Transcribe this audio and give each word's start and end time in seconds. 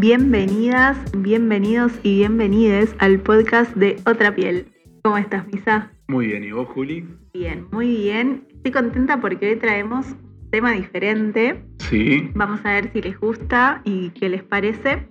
Bienvenidas, 0.00 0.96
bienvenidos 1.16 1.92
y 2.04 2.18
bienvenides 2.18 2.94
al 2.98 3.18
podcast 3.20 3.74
de 3.74 3.96
Otra 4.06 4.34
Piel. 4.34 4.66
¿Cómo 5.02 5.18
estás, 5.18 5.46
Misa? 5.48 5.90
Muy 6.06 6.28
bien, 6.28 6.44
¿y 6.44 6.52
vos, 6.52 6.68
Juli? 6.68 7.04
Bien, 7.34 7.66
muy 7.72 7.96
bien. 7.96 8.46
Estoy 8.50 8.70
contenta 8.70 9.20
porque 9.20 9.50
hoy 9.50 9.56
traemos 9.56 10.06
un 10.06 10.50
tema 10.50 10.72
diferente. 10.72 11.64
Sí. 11.90 12.30
Vamos 12.34 12.60
a 12.64 12.74
ver 12.74 12.92
si 12.92 13.02
les 13.02 13.18
gusta 13.18 13.82
y 13.84 14.10
qué 14.10 14.28
les 14.28 14.44
parece. 14.44 15.08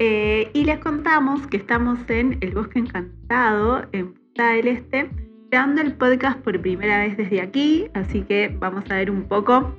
Eh, 0.00 0.50
y 0.52 0.64
les 0.64 0.78
contamos 0.80 1.46
que 1.46 1.56
estamos 1.56 1.98
en 2.08 2.38
El 2.40 2.54
Bosque 2.54 2.80
Encantado, 2.80 3.86
en 3.92 4.14
Del 4.38 4.68
Este, 4.68 5.10
grabando 5.50 5.82
el 5.82 5.94
podcast 5.94 6.38
por 6.38 6.60
primera 6.60 7.00
vez 7.00 7.16
desde 7.16 7.40
aquí, 7.40 7.88
así 7.94 8.22
que 8.22 8.54
vamos 8.60 8.88
a 8.88 8.94
ver 8.94 9.10
un 9.10 9.24
poco 9.24 9.76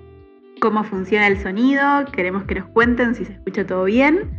cómo 0.60 0.84
funciona 0.84 1.28
el 1.28 1.38
sonido, 1.38 2.06
queremos 2.12 2.44
que 2.44 2.56
nos 2.56 2.66
cuenten 2.72 3.16
si 3.16 3.24
se 3.24 3.32
escucha 3.32 3.66
todo 3.66 3.86
bien, 3.86 4.30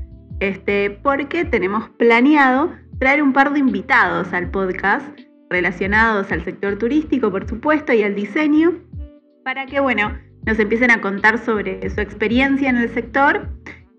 este, 0.41 0.91
porque 0.91 1.47
tenemos 1.47 1.89
planeado 1.99 2.71
traer 2.99 3.23
un 3.23 3.33
par 3.33 3.55
de 3.55 3.61
invitados 3.61 4.30
al 4.35 4.51
podcast 4.51 5.09
relacionados 5.49 6.30
al 6.30 6.45
sector 6.45 6.77
turístico, 6.77 7.30
por 7.30 7.49
supuesto, 7.49 7.95
y 7.95 8.02
al 8.02 8.15
diseño, 8.15 8.75
para 9.43 9.65
que, 9.65 9.80
bueno, 9.80 10.19
nos 10.45 10.59
empiecen 10.59 10.91
a 10.91 11.01
contar 11.01 11.39
sobre 11.39 11.89
su 11.89 11.99
experiencia 11.99 12.69
en 12.69 12.77
el 12.77 12.91
sector 12.91 13.49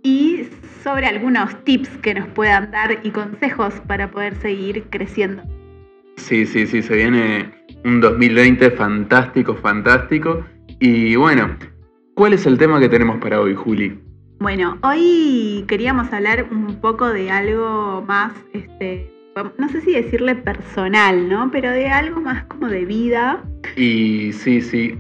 y 0.03 0.47
sobre 0.83 1.07
algunos 1.07 1.63
tips 1.63 1.89
que 1.97 2.13
nos 2.13 2.27
puedan 2.27 2.69
dar 2.69 2.99
y 3.01 3.09
consejos 3.09 3.73
para 3.87 4.11
poder 4.11 4.35
seguir 4.35 4.83
creciendo. 4.91 5.41
Sí, 6.31 6.45
sí, 6.45 6.65
sí, 6.65 6.81
se 6.81 6.95
viene 6.95 7.51
un 7.83 7.99
2020 7.99 8.71
fantástico, 8.71 9.53
fantástico. 9.53 10.45
Y 10.79 11.17
bueno, 11.17 11.57
¿Cuál 12.15 12.33
es 12.33 12.45
el 12.45 12.57
tema 12.57 12.79
que 12.79 12.87
tenemos 12.87 13.17
para 13.17 13.41
hoy, 13.41 13.55
Juli? 13.55 13.99
Bueno, 14.39 14.77
hoy 14.83 15.65
queríamos 15.67 16.13
hablar 16.13 16.47
un 16.51 16.79
poco 16.79 17.09
de 17.09 17.31
algo 17.31 18.03
más, 18.07 18.31
este, 18.53 19.11
no 19.57 19.67
sé 19.69 19.81
si 19.81 19.93
decirle 19.93 20.35
personal, 20.35 21.27
¿no? 21.27 21.49
Pero 21.51 21.71
de 21.71 21.87
algo 21.87 22.21
más 22.21 22.43
como 22.45 22.67
de 22.67 22.85
vida. 22.85 23.43
Y 23.75 24.33
sí, 24.33 24.61
sí, 24.61 24.99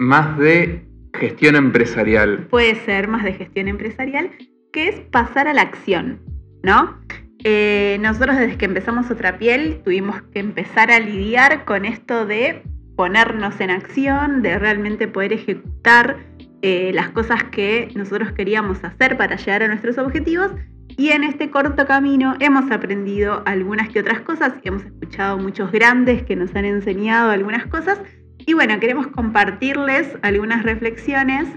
más 0.00 0.36
de 0.38 0.84
gestión 1.14 1.54
empresarial. 1.54 2.48
Puede 2.50 2.74
ser 2.74 3.08
más 3.08 3.22
de 3.24 3.34
gestión 3.34 3.68
empresarial, 3.68 4.30
que 4.72 4.88
es 4.88 5.00
pasar 5.12 5.46
a 5.46 5.54
la 5.54 5.62
acción, 5.62 6.20
¿no? 6.64 6.98
Eh, 7.44 7.98
nosotros 8.00 8.36
desde 8.36 8.56
que 8.56 8.66
empezamos 8.66 9.10
Otra 9.10 9.38
Piel 9.38 9.80
tuvimos 9.84 10.22
que 10.32 10.38
empezar 10.38 10.90
a 10.92 11.00
lidiar 11.00 11.64
con 11.64 11.84
esto 11.84 12.24
de 12.24 12.62
ponernos 12.96 13.60
en 13.60 13.70
acción, 13.70 14.42
de 14.42 14.58
realmente 14.58 15.08
poder 15.08 15.32
ejecutar 15.32 16.18
eh, 16.62 16.92
las 16.94 17.10
cosas 17.10 17.42
que 17.44 17.90
nosotros 17.96 18.32
queríamos 18.32 18.84
hacer 18.84 19.16
para 19.16 19.36
llegar 19.36 19.64
a 19.64 19.68
nuestros 19.68 19.98
objetivos. 19.98 20.52
Y 20.96 21.08
en 21.08 21.24
este 21.24 21.50
corto 21.50 21.86
camino 21.86 22.36
hemos 22.38 22.70
aprendido 22.70 23.42
algunas 23.46 23.88
que 23.88 24.00
otras 24.00 24.20
cosas, 24.20 24.52
hemos 24.62 24.84
escuchado 24.84 25.38
muchos 25.38 25.72
grandes 25.72 26.22
que 26.22 26.36
nos 26.36 26.54
han 26.54 26.66
enseñado 26.66 27.30
algunas 27.30 27.66
cosas. 27.66 28.00
Y 28.38 28.52
bueno, 28.54 28.78
queremos 28.78 29.06
compartirles 29.08 30.16
algunas 30.22 30.62
reflexiones 30.62 31.48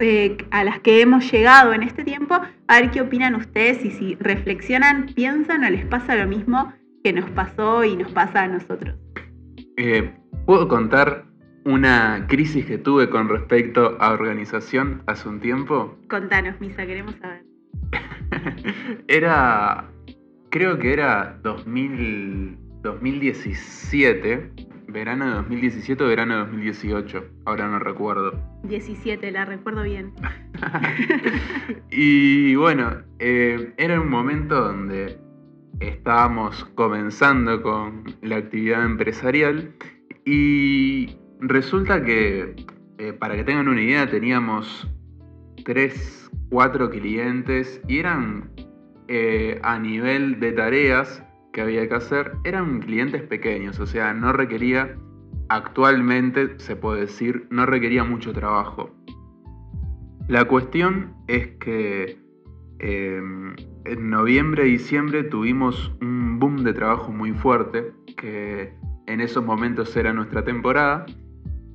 eh, 0.00 0.36
a 0.50 0.64
las 0.64 0.80
que 0.80 1.02
hemos 1.02 1.30
llegado 1.30 1.74
en 1.74 1.82
este 1.82 2.04
tiempo, 2.04 2.40
a 2.66 2.80
ver 2.80 2.90
qué 2.90 3.02
opinan 3.02 3.34
ustedes 3.34 3.84
y 3.84 3.90
si 3.90 4.14
reflexionan, 4.16 5.06
piensan 5.14 5.62
o 5.62 5.70
les 5.70 5.84
pasa 5.86 6.16
lo 6.16 6.26
mismo 6.26 6.72
que 7.04 7.12
nos 7.12 7.28
pasó 7.30 7.84
y 7.84 7.96
nos 7.96 8.10
pasa 8.12 8.44
a 8.44 8.48
nosotros. 8.48 8.96
Eh, 9.76 10.10
¿Puedo 10.46 10.68
contar 10.68 11.26
una 11.64 12.26
crisis 12.28 12.64
que 12.66 12.78
tuve 12.78 13.10
con 13.10 13.28
respecto 13.28 13.96
a 14.00 14.12
organización 14.12 15.02
hace 15.06 15.28
un 15.28 15.40
tiempo? 15.40 15.98
Contanos, 16.08 16.58
Misa, 16.60 16.86
queremos 16.86 17.14
saber. 17.16 17.44
era, 19.08 19.90
creo 20.50 20.78
que 20.78 20.92
era 20.92 21.38
2000, 21.42 22.56
2017, 22.82 24.50
verano 24.92 25.26
de 25.26 25.34
2017 25.36 26.04
o 26.04 26.06
verano 26.08 26.34
de 26.34 26.40
2018, 26.40 27.24
ahora 27.44 27.68
no 27.68 27.78
recuerdo. 27.78 28.32
17, 28.64 29.30
la 29.30 29.44
recuerdo 29.44 29.82
bien. 29.82 30.12
y 31.90 32.54
bueno, 32.56 33.02
eh, 33.18 33.72
era 33.76 34.00
un 34.00 34.08
momento 34.08 34.60
donde 34.60 35.18
estábamos 35.80 36.64
comenzando 36.74 37.62
con 37.62 38.04
la 38.22 38.36
actividad 38.36 38.84
empresarial 38.84 39.74
y 40.24 41.16
resulta 41.40 42.02
que, 42.04 42.54
eh, 42.98 43.12
para 43.12 43.36
que 43.36 43.44
tengan 43.44 43.68
una 43.68 43.82
idea, 43.82 44.08
teníamos 44.10 44.88
tres, 45.64 46.30
cuatro 46.50 46.90
clientes 46.90 47.80
y 47.88 47.98
eran 47.98 48.50
eh, 49.08 49.58
a 49.62 49.78
nivel 49.78 50.38
de 50.38 50.52
tareas 50.52 51.24
que 51.52 51.60
había 51.60 51.88
que 51.88 51.94
hacer, 51.94 52.32
eran 52.44 52.80
clientes 52.80 53.22
pequeños, 53.22 53.78
o 53.80 53.86
sea, 53.86 54.14
no 54.14 54.32
requería, 54.32 54.96
actualmente 55.48 56.58
se 56.58 56.76
puede 56.76 57.02
decir, 57.02 57.46
no 57.50 57.66
requería 57.66 58.04
mucho 58.04 58.32
trabajo. 58.32 58.90
La 60.28 60.44
cuestión 60.44 61.14
es 61.26 61.48
que 61.58 62.18
em, 62.78 63.56
en 63.84 64.10
noviembre, 64.10 64.64
diciembre 64.64 65.24
tuvimos 65.24 65.92
un 66.00 66.38
boom 66.38 66.62
de 66.62 66.72
trabajo 66.72 67.10
muy 67.10 67.32
fuerte, 67.32 67.92
que 68.16 68.72
en 69.06 69.20
esos 69.20 69.44
momentos 69.44 69.96
era 69.96 70.12
nuestra 70.12 70.44
temporada. 70.44 71.04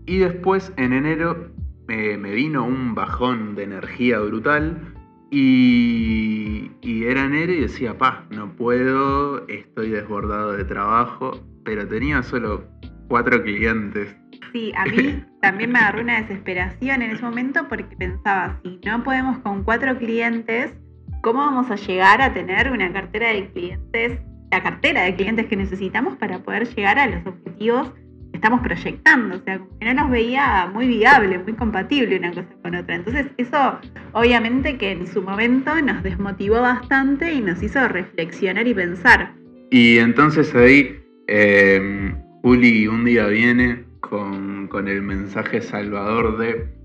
Y 0.05 0.19
después 0.19 0.71
en 0.77 0.93
enero 0.93 1.51
me 1.87 2.31
vino 2.31 2.65
un 2.65 2.95
bajón 2.95 3.55
de 3.55 3.63
energía 3.63 4.19
brutal. 4.19 4.94
Y, 5.38 6.72
era 7.03 7.25
enero 7.25 7.51
y 7.51 7.59
decía, 7.59 7.97
pa, 7.97 8.25
no 8.29 8.56
puedo, 8.56 9.46
estoy 9.50 9.90
desbordado 9.90 10.53
de 10.53 10.63
trabajo, 10.63 11.41
pero 11.66 11.85
tenía 11.85 12.23
solo 12.23 12.63
cuatro 13.09 13.44
clientes. 13.44 14.16
Sí, 14.53 14.72
a 14.78 14.85
mí 14.85 15.22
también 15.41 15.73
me 15.73 15.79
agarró 15.79 16.01
una 16.01 16.22
desesperación 16.22 17.01
en 17.01 17.12
ese 17.12 17.22
momento 17.22 17.68
porque 17.68 17.97
pensaba, 17.97 18.62
si 18.63 18.79
no 18.85 19.03
podemos 19.03 19.40
con 19.40 19.63
cuatro 19.63 19.97
clientes, 19.97 20.73
¿cómo 21.22 21.40
vamos 21.40 21.69
a 21.69 21.75
llegar 21.75 22.22
a 22.22 22.34
tener 22.34 22.72
una 22.72 22.94
cartera 22.94 23.34
de 23.34 23.52
clientes 23.52 24.22
la 24.52 24.63
cartera 24.63 25.03
de 25.03 25.16
clientes 25.16 25.47
que 25.47 25.57
necesitamos 25.57 26.16
para 26.16 26.40
poder 26.40 26.73
llegar 26.73 26.97
a 26.97 27.07
los 27.07 27.25
objetivos 27.25 27.91
estamos 28.35 28.62
proyectando. 28.62 29.38
O 29.38 29.40
sea, 29.40 29.59
que 29.79 29.85
no 29.85 29.94
nos 29.94 30.12
veía 30.12 30.69
muy 30.73 30.88
viable, 30.88 31.40
muy 31.40 31.53
compatible 31.53 32.18
una 32.18 32.29
cosa 32.29 32.47
con 32.62 32.75
otra. 32.75 32.96
Entonces, 32.96 33.28
eso 33.38 33.79
obviamente 34.13 34.78
que 34.78 34.91
en 34.91 35.07
su 35.07 35.22
momento 35.22 35.81
nos 35.81 36.03
desmotivó 36.03 36.62
bastante 36.62 37.34
y 37.34 37.41
nos 37.41 37.62
hizo 37.62 37.88
reflexionar 37.88 38.68
y 38.68 38.73
pensar. 38.73 39.34
Y 39.72 39.97
entonces 39.97 40.53
ahí, 40.56 41.00
eh, 41.28 42.13
Uli 42.44 42.88
un 42.88 43.06
día 43.06 43.28
viene 43.28 43.84
con, 44.01 44.67
con 44.67 44.88
el 44.88 45.02
mensaje 45.02 45.62
salvador 45.62 46.38
de 46.38 46.75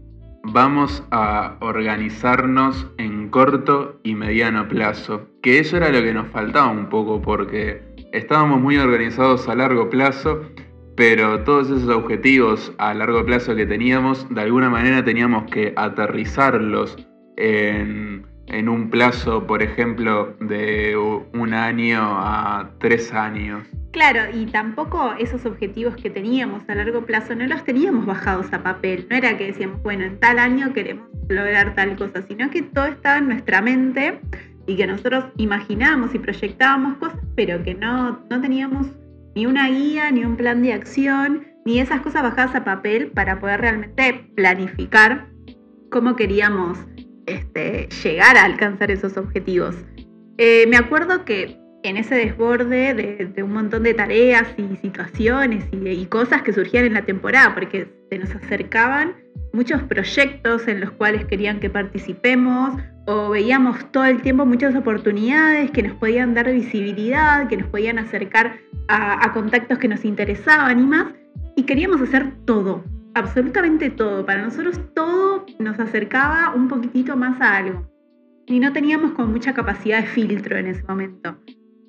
vamos 0.43 1.05
a 1.11 1.57
organizarnos 1.61 2.87
en 2.99 3.29
corto 3.29 4.01
y 4.03 4.15
mediano 4.15 4.69
plazo. 4.69 5.29
Que 5.43 5.59
eso 5.59 5.77
era 5.77 5.91
lo 5.91 6.03
que 6.03 6.15
nos 6.15 6.29
faltaba 6.29 6.71
un 6.71 6.89
poco 6.89 7.21
porque 7.21 7.83
estábamos 8.13 8.61
muy 8.61 8.77
organizados 8.77 9.49
a 9.49 9.55
largo 9.55 9.91
plazo, 9.91 10.43
pero 11.01 11.43
todos 11.45 11.71
esos 11.71 11.89
objetivos 11.89 12.75
a 12.77 12.93
largo 12.93 13.25
plazo 13.25 13.57
que 13.57 13.65
teníamos, 13.65 14.29
de 14.29 14.43
alguna 14.43 14.69
manera 14.69 15.03
teníamos 15.03 15.51
que 15.51 15.73
aterrizarlos 15.75 16.95
en 17.39 18.69
un 18.69 18.91
plazo, 18.91 19.47
por 19.47 19.63
ejemplo, 19.63 20.37
de 20.41 20.95
un 21.33 21.55
año 21.55 22.03
a 22.03 22.69
tres 22.81 23.15
años. 23.15 23.67
Claro, 23.93 24.25
y 24.35 24.45
tampoco 24.45 25.15
esos 25.19 25.47
objetivos 25.47 25.97
que 25.97 26.11
teníamos 26.11 26.69
a 26.69 26.75
largo 26.75 27.01
plazo 27.07 27.35
no 27.35 27.47
los 27.47 27.65
teníamos 27.65 28.05
bajados 28.05 28.53
a 28.53 28.63
papel. 28.63 29.07
No 29.09 29.17
era 29.17 29.39
que 29.39 29.47
decíamos, 29.47 29.83
bueno, 29.83 30.05
en 30.05 30.21
tal 30.21 30.39
año 30.39 30.75
queremos 30.75 31.09
lograr 31.31 31.75
tal 31.77 31.97
cosa, 31.97 32.21
sino 32.29 32.51
que 32.51 32.61
todo 32.61 32.85
estaba 32.85 33.17
en 33.17 33.29
nuestra 33.29 33.63
mente 33.63 34.21
y 34.67 34.77
que 34.77 34.87
nosotros 34.87 35.25
imaginábamos 35.39 36.15
y 36.15 36.19
proyectábamos 36.19 36.99
cosas, 36.99 37.21
pero 37.37 37.63
que 37.65 37.73
no, 37.73 38.21
no 38.29 38.41
teníamos 38.43 38.87
ni 39.35 39.47
una 39.47 39.69
guía, 39.69 40.11
ni 40.11 40.25
un 40.25 40.37
plan 40.37 40.63
de 40.63 40.73
acción, 40.73 41.47
ni 41.65 41.79
esas 41.79 42.01
cosas 42.01 42.23
bajadas 42.23 42.55
a 42.55 42.65
papel 42.65 43.11
para 43.11 43.41
poder 43.41 43.61
realmente 43.61 44.31
planificar 44.35 45.29
cómo 45.91 46.17
queríamos 46.17 46.79
este, 47.27 47.89
llegar 48.03 48.37
a 48.37 48.45
alcanzar 48.45 48.91
esos 48.91 49.17
objetivos. 49.17 49.77
Eh, 50.39 50.67
me 50.69 50.77
acuerdo 50.77 51.25
que 51.25 51.60
en 51.83 51.97
ese 51.97 52.15
desborde 52.15 52.95
de, 52.95 53.43
un 53.43 53.53
montón 53.53 53.83
de 53.83 53.95
tareas 53.95 54.47
y 54.57 54.77
situaciones 54.77 55.65
y, 55.73 56.07
cosas 56.07 56.43
que 56.43 56.53
surgían 56.53 56.85
en 56.85 56.95
la 56.95 57.03
temporada, 57.03 57.55
porque 57.55 57.89
se 58.11 58.19
nos 58.19 58.35
acercaban 58.35 59.15
muchos 59.53 59.83
proyectos 59.85 60.69
en 60.69 60.81
los 60.81 60.91
cuales 60.93 61.25
querían 61.25 61.61
que 61.61 61.71
participemos 61.71 62.75
o 63.07 63.31
veíamos 63.31 63.91
todo 63.91 64.05
el 64.05 64.21
tiempo 64.23 64.47
muchas 64.47 64.75
oportunidades 64.75 65.71
que 65.71 65.83
nos 65.83 65.97
podían 65.97 66.35
dar 66.35 66.53
visibilidad, 66.53 67.49
que 67.49 67.57
nos 67.57 67.69
podían 67.69 67.99
acercar 67.99 68.59
a, 68.89 69.33
contactos 69.33 69.79
que 69.79 69.89
nos 69.89 70.05
interesaban 70.05 70.81
y 70.81 70.87
más, 70.87 71.07
y 71.57 71.63
queríamos 71.63 72.01
hacer 72.01 72.33
todo, 72.45 72.85
absolutamente 73.15 73.91
todo. 73.91 74.27
Para 74.27 74.43
nosotros 74.43 74.81
todo 74.95 75.47
nos 75.59 75.79
acercaba 75.79 76.53
un 76.55 76.69
poquitito 76.69 77.17
más 77.17 77.41
a 77.41 77.57
algo. 77.57 77.89
Y 78.47 78.59
no 78.59 78.73
teníamos 78.73 79.13
con 79.13 79.31
mucha 79.31 79.55
capacidad 79.55 80.01
de 80.01 80.09
filtro 80.09 80.57
en 80.57 80.67
ese 80.67 80.83
momento. 80.89 81.37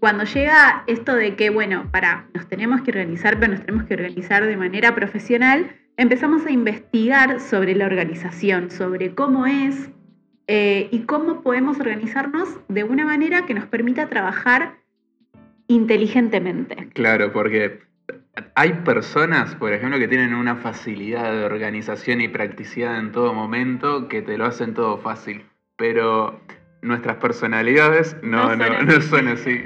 Cuando 0.01 0.24
llega 0.24 0.83
esto 0.88 1.13
de 1.13 1.36
que, 1.36 1.51
bueno, 1.51 1.88
para, 1.92 2.25
nos 2.33 2.48
tenemos 2.48 2.81
que 2.81 2.89
organizar, 2.89 3.39
pero 3.39 3.51
nos 3.51 3.63
tenemos 3.63 3.86
que 3.86 3.94
organizar 3.94 4.44
de 4.44 4.57
manera 4.57 4.95
profesional, 4.95 5.75
empezamos 5.95 6.44
a 6.48 6.50
investigar 6.50 7.39
sobre 7.39 7.75
la 7.75 7.86
organización, 7.86 8.71
sobre 8.71 9.13
cómo 9.13 9.45
es 9.45 9.92
eh, 10.48 10.89
y 10.92 11.01
cómo 11.01 11.44
podemos 11.44 11.80
organizarnos 11.80 12.50
de 12.68 12.83
una 12.83 13.06
manera 13.06 13.45
que 13.45 13.53
nos 13.53 13.68
permita 13.68 14.09
trabajar 14.09 14.80
inteligentemente. 15.68 16.89
Claro, 16.95 17.31
porque 17.31 17.81
hay 18.56 18.74
personas, 18.83 19.54
por 19.54 19.71
ejemplo, 19.71 20.00
que 20.00 20.07
tienen 20.07 20.33
una 20.33 20.56
facilidad 20.56 21.31
de 21.31 21.45
organización 21.45 22.21
y 22.21 22.27
practicidad 22.27 22.97
en 22.97 23.12
todo 23.12 23.36
momento 23.36 24.07
que 24.07 24.24
te 24.24 24.36
lo 24.39 24.45
hacen 24.45 24.74
todo 24.74 24.97
fácil, 24.97 25.45
pero 25.77 26.42
nuestras 26.81 27.18
personalidades 27.18 28.16
no, 28.24 28.56
no, 28.56 29.01
son 29.01 29.28
así. 29.28 29.62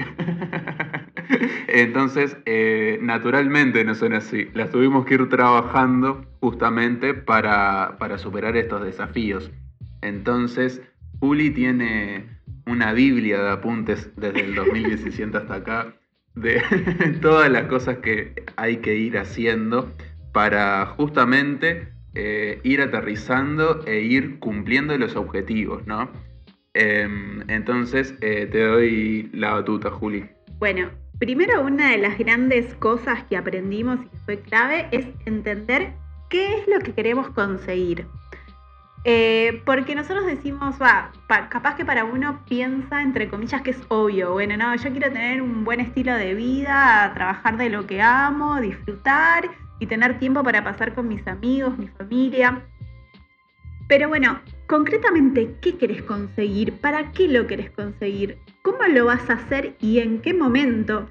Entonces, 1.68 2.38
eh, 2.46 3.00
naturalmente 3.02 3.84
no 3.84 3.96
son 3.96 4.14
así. 4.14 4.50
Las 4.54 4.70
tuvimos 4.72 5.06
que 5.06 5.16
ir 5.16 5.30
trabajando 5.30 6.26
justamente 6.40 7.14
para, 7.14 7.98
para 8.00 8.18
superar 8.18 8.56
estos 8.58 8.84
desafíos. 8.84 9.52
Entonces, 10.02 10.82
Juli 11.20 11.50
tiene 11.52 12.26
una 12.66 12.94
biblia 12.94 13.42
de 13.42 13.52
apuntes 13.52 14.12
desde 14.16 14.42
el 14.42 14.56
2017 14.56 15.38
hasta 15.38 15.56
acá 15.56 15.94
de 16.36 16.62
todas 17.22 17.50
las 17.50 17.64
cosas 17.64 17.98
que 18.00 18.44
hay 18.58 18.78
que 18.78 18.96
ir 18.96 19.18
haciendo 19.18 19.92
para 20.34 20.86
justamente 20.86 21.94
eh, 22.14 22.60
ir 22.64 22.82
aterrizando 22.82 23.84
e 23.86 24.02
ir 24.02 24.40
cumpliendo 24.40 24.98
los 24.98 25.16
objetivos, 25.16 25.86
¿no? 25.88 26.10
Em, 26.76 27.42
entonces 27.50 28.14
eh, 28.20 28.48
te 28.52 28.62
doy 28.64 29.30
la 29.34 29.54
batuta, 29.54 29.90
Juli. 29.90 30.30
Bueno, 30.60 30.90
primero 31.20 31.62
una 31.62 31.92
de 31.92 31.98
las 31.98 32.18
grandes 32.18 32.76
cosas 32.76 33.24
que 33.24 33.38
aprendimos 33.38 34.00
y 34.04 34.10
que 34.10 34.18
fue 34.18 34.40
clave 34.42 34.88
es 34.92 35.08
entender 35.26 35.94
qué 36.30 36.60
es 36.60 36.68
lo 36.68 36.80
que 36.80 36.94
queremos 36.94 37.30
conseguir. 37.30 38.06
Eh, 39.06 39.62
porque 39.66 39.96
nosotros 39.96 40.26
decimos, 40.26 40.76
va, 40.82 41.12
capaz 41.28 41.76
que 41.76 41.86
para 41.86 42.04
uno 42.04 42.44
piensa, 42.46 43.02
entre 43.02 43.30
comillas, 43.30 43.62
que 43.62 43.70
es 43.70 43.82
obvio. 43.88 44.34
Bueno, 44.34 44.58
no, 44.58 44.76
yo 44.76 44.92
quiero 44.92 45.12
tener 45.14 45.42
un 45.42 45.64
buen 45.64 45.80
estilo 45.80 46.14
de 46.16 46.34
vida, 46.34 47.12
trabajar 47.14 47.56
de 47.56 47.70
lo 47.70 47.88
que 47.88 48.02
amo, 48.02 48.60
disfrutar 48.60 49.50
y 49.80 49.86
tener 49.86 50.20
tiempo 50.20 50.44
para 50.44 50.64
pasar 50.64 50.94
con 50.94 51.08
mis 51.08 51.26
amigos, 51.26 51.78
mi 51.78 51.88
familia. 51.88 52.64
Pero 53.88 54.10
bueno, 54.10 54.42
concretamente, 54.68 55.56
¿qué 55.62 55.78
querés 55.78 56.02
conseguir? 56.04 56.74
¿Para 56.74 57.12
qué 57.12 57.28
lo 57.28 57.48
querés 57.48 57.72
conseguir? 57.72 58.38
¿Cómo 58.62 58.80
lo 58.88 59.06
vas 59.06 59.30
a 59.30 59.34
hacer 59.34 59.76
y 59.80 60.00
en 60.00 60.22
qué 60.22 60.34
momento? 60.34 61.10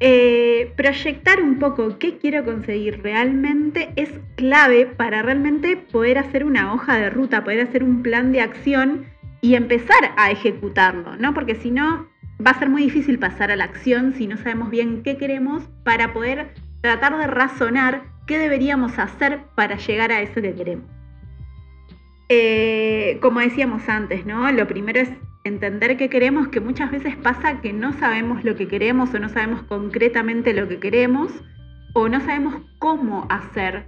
Eh, 0.00 0.72
proyectar 0.76 1.40
un 1.40 1.58
poco 1.58 1.98
qué 1.98 2.18
quiero 2.18 2.44
conseguir 2.44 3.00
realmente 3.02 3.92
es 3.94 4.10
clave 4.34 4.86
para 4.86 5.22
realmente 5.22 5.76
poder 5.76 6.18
hacer 6.18 6.44
una 6.44 6.74
hoja 6.74 6.96
de 6.96 7.10
ruta, 7.10 7.44
poder 7.44 7.60
hacer 7.60 7.84
un 7.84 8.02
plan 8.02 8.32
de 8.32 8.40
acción 8.40 9.06
y 9.40 9.54
empezar 9.54 10.12
a 10.16 10.30
ejecutarlo, 10.30 11.16
¿no? 11.16 11.32
Porque 11.32 11.54
si 11.54 11.70
no, 11.70 12.08
va 12.44 12.50
a 12.50 12.58
ser 12.58 12.70
muy 12.70 12.82
difícil 12.82 13.18
pasar 13.18 13.50
a 13.50 13.56
la 13.56 13.64
acción 13.64 14.14
si 14.14 14.26
no 14.26 14.36
sabemos 14.36 14.70
bien 14.70 15.02
qué 15.02 15.16
queremos 15.16 15.62
para 15.84 16.12
poder 16.12 16.54
tratar 16.80 17.16
de 17.16 17.26
razonar 17.26 18.02
qué 18.26 18.38
deberíamos 18.38 18.98
hacer 18.98 19.42
para 19.54 19.76
llegar 19.76 20.10
a 20.10 20.22
eso 20.22 20.42
que 20.42 20.54
queremos. 20.54 20.86
Eh, 22.28 23.18
como 23.20 23.40
decíamos 23.40 23.88
antes, 23.88 24.24
¿no? 24.24 24.50
Lo 24.50 24.66
primero 24.66 25.00
es 25.00 25.10
entender 25.44 25.96
qué 25.96 26.08
queremos, 26.08 26.48
que 26.48 26.60
muchas 26.60 26.90
veces 26.90 27.16
pasa 27.16 27.60
que 27.60 27.72
no 27.72 27.92
sabemos 27.92 28.44
lo 28.44 28.56
que 28.56 28.66
queremos 28.66 29.12
o 29.12 29.18
no 29.18 29.28
sabemos 29.28 29.62
concretamente 29.64 30.54
lo 30.54 30.66
que 30.68 30.78
queremos 30.78 31.30
o 31.92 32.08
no 32.08 32.20
sabemos 32.20 32.62
cómo 32.78 33.26
hacer 33.28 33.86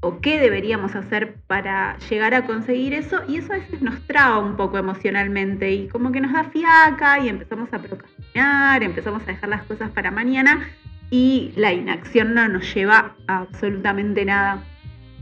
o 0.00 0.20
qué 0.20 0.38
deberíamos 0.38 0.94
hacer 0.94 1.36
para 1.46 1.96
llegar 2.10 2.34
a 2.34 2.46
conseguir 2.46 2.92
eso 2.92 3.22
y 3.28 3.38
eso 3.38 3.52
a 3.52 3.58
veces 3.58 3.80
nos 3.82 4.00
traba 4.06 4.38
un 4.38 4.56
poco 4.56 4.78
emocionalmente 4.78 5.72
y 5.72 5.88
como 5.88 6.12
que 6.12 6.20
nos 6.20 6.32
da 6.32 6.44
fiaca 6.44 7.18
y 7.20 7.28
empezamos 7.28 7.72
a 7.72 7.78
procrastinar, 7.78 8.82
empezamos 8.82 9.22
a 9.22 9.26
dejar 9.26 9.48
las 9.48 9.62
cosas 9.62 9.90
para 9.90 10.10
mañana 10.10 10.68
y 11.10 11.52
la 11.56 11.72
inacción 11.72 12.34
no 12.34 12.48
nos 12.48 12.74
lleva 12.74 13.14
a 13.26 13.38
absolutamente 13.38 14.24
nada. 14.24 14.62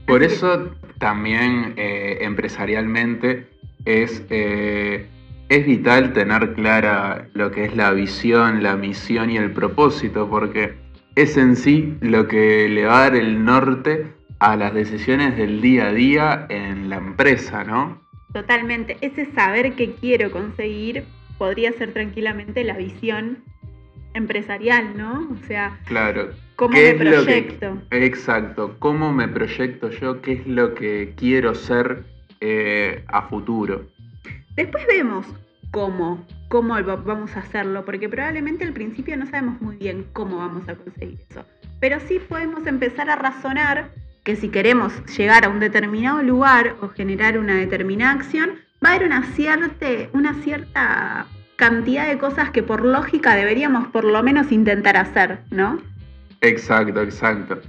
Por 0.07 0.23
eso 0.23 0.75
también 1.05 1.75
eh, 1.77 2.17
empresarialmente 2.23 3.47
es 3.85 4.25
eh, 4.31 5.07
es 5.51 5.67
vital 5.67 6.15
tener 6.15 6.55
clara 6.55 7.29
lo 7.35 7.51
que 7.51 7.67
es 7.67 7.77
la 7.77 7.91
visión, 7.91 8.63
la 8.63 8.75
misión 8.77 9.29
y 9.29 9.37
el 9.37 9.53
propósito, 9.53 10.31
porque 10.31 10.73
es 11.15 11.37
en 11.37 11.57
sí 11.57 11.95
lo 12.01 12.27
que 12.27 12.71
le 12.71 12.87
va 12.87 12.97
a 12.97 13.01
dar 13.03 13.17
el 13.17 13.45
norte 13.45 14.15
a 14.39 14.57
las 14.57 14.73
decisiones 14.73 15.37
del 15.37 15.61
día 15.61 15.89
a 15.89 15.93
día 15.93 16.47
en 16.49 16.89
la 16.89 16.97
empresa, 16.97 17.65
¿no? 17.65 18.01
Totalmente. 18.33 18.97
Ese 19.03 19.27
saber 19.27 19.75
qué 19.75 19.93
quiero 19.93 20.31
conseguir 20.31 21.05
podría 21.37 21.71
ser 21.73 21.93
tranquilamente 21.93 22.65
la 22.65 22.79
visión 22.79 23.45
empresarial, 24.15 24.97
¿no? 24.97 25.29
O 25.31 25.47
sea, 25.47 25.79
claro. 25.85 26.31
¿Cómo 26.57 26.75
me 26.75 26.95
proyecto? 26.95 27.83
exacto, 27.91 28.77
¿cómo 28.79 29.13
me 29.13 29.29
proyecto 29.29 29.91
yo? 29.91 30.21
¿Qué 30.21 30.33
es 30.33 30.47
lo 30.47 30.75
que 30.75 31.15
quiero 31.17 31.55
ser 31.55 32.05
eh, 32.41 33.05
a 33.09 33.23
futuro? 33.23 33.87
Después 34.57 34.87
vemos 34.87 35.27
cómo, 35.71 36.25
cómo 36.49 36.75
vamos 36.83 37.37
a 37.37 37.41
hacerlo, 37.41 37.85
porque 37.85 38.09
probablemente 38.09 38.65
al 38.65 38.73
principio 38.73 39.17
no 39.17 39.27
sabemos 39.27 39.61
muy 39.61 39.77
bien 39.77 40.07
cómo 40.13 40.39
vamos 40.39 40.69
a 40.69 40.77
conseguir 40.77 41.19
eso. 41.29 41.45
Pero 41.81 41.99
sí 42.01 42.21
podemos 42.29 42.67
empezar 42.67 43.11
a 43.11 43.17
razonar 43.17 43.91
que 44.23 44.37
si 44.37 44.49
queremos 44.49 44.93
llegar 45.17 45.45
a 45.45 45.49
un 45.49 45.61
determinado 45.61 46.23
lugar 46.23 46.77
o 46.81 46.89
generar 46.89 47.39
una 47.39 47.57
determinada 47.57 48.13
acción, 48.13 48.53
va 48.85 48.91
a 48.91 48.95
haber 48.95 49.07
una 49.07 49.23
cierta, 49.35 49.87
una 50.13 50.35
cierta 50.43 51.27
cantidad 51.57 52.09
de 52.09 52.19
cosas 52.19 52.51
que 52.51 52.63
por 52.63 52.85
lógica 52.85 53.35
deberíamos 53.35 53.89
por 53.89 54.05
lo 54.05 54.23
menos 54.23 54.51
intentar 54.51 54.97
hacer, 54.97 55.41
¿no? 55.51 55.81
Exacto, 56.45 57.01
exacto. 57.01 57.61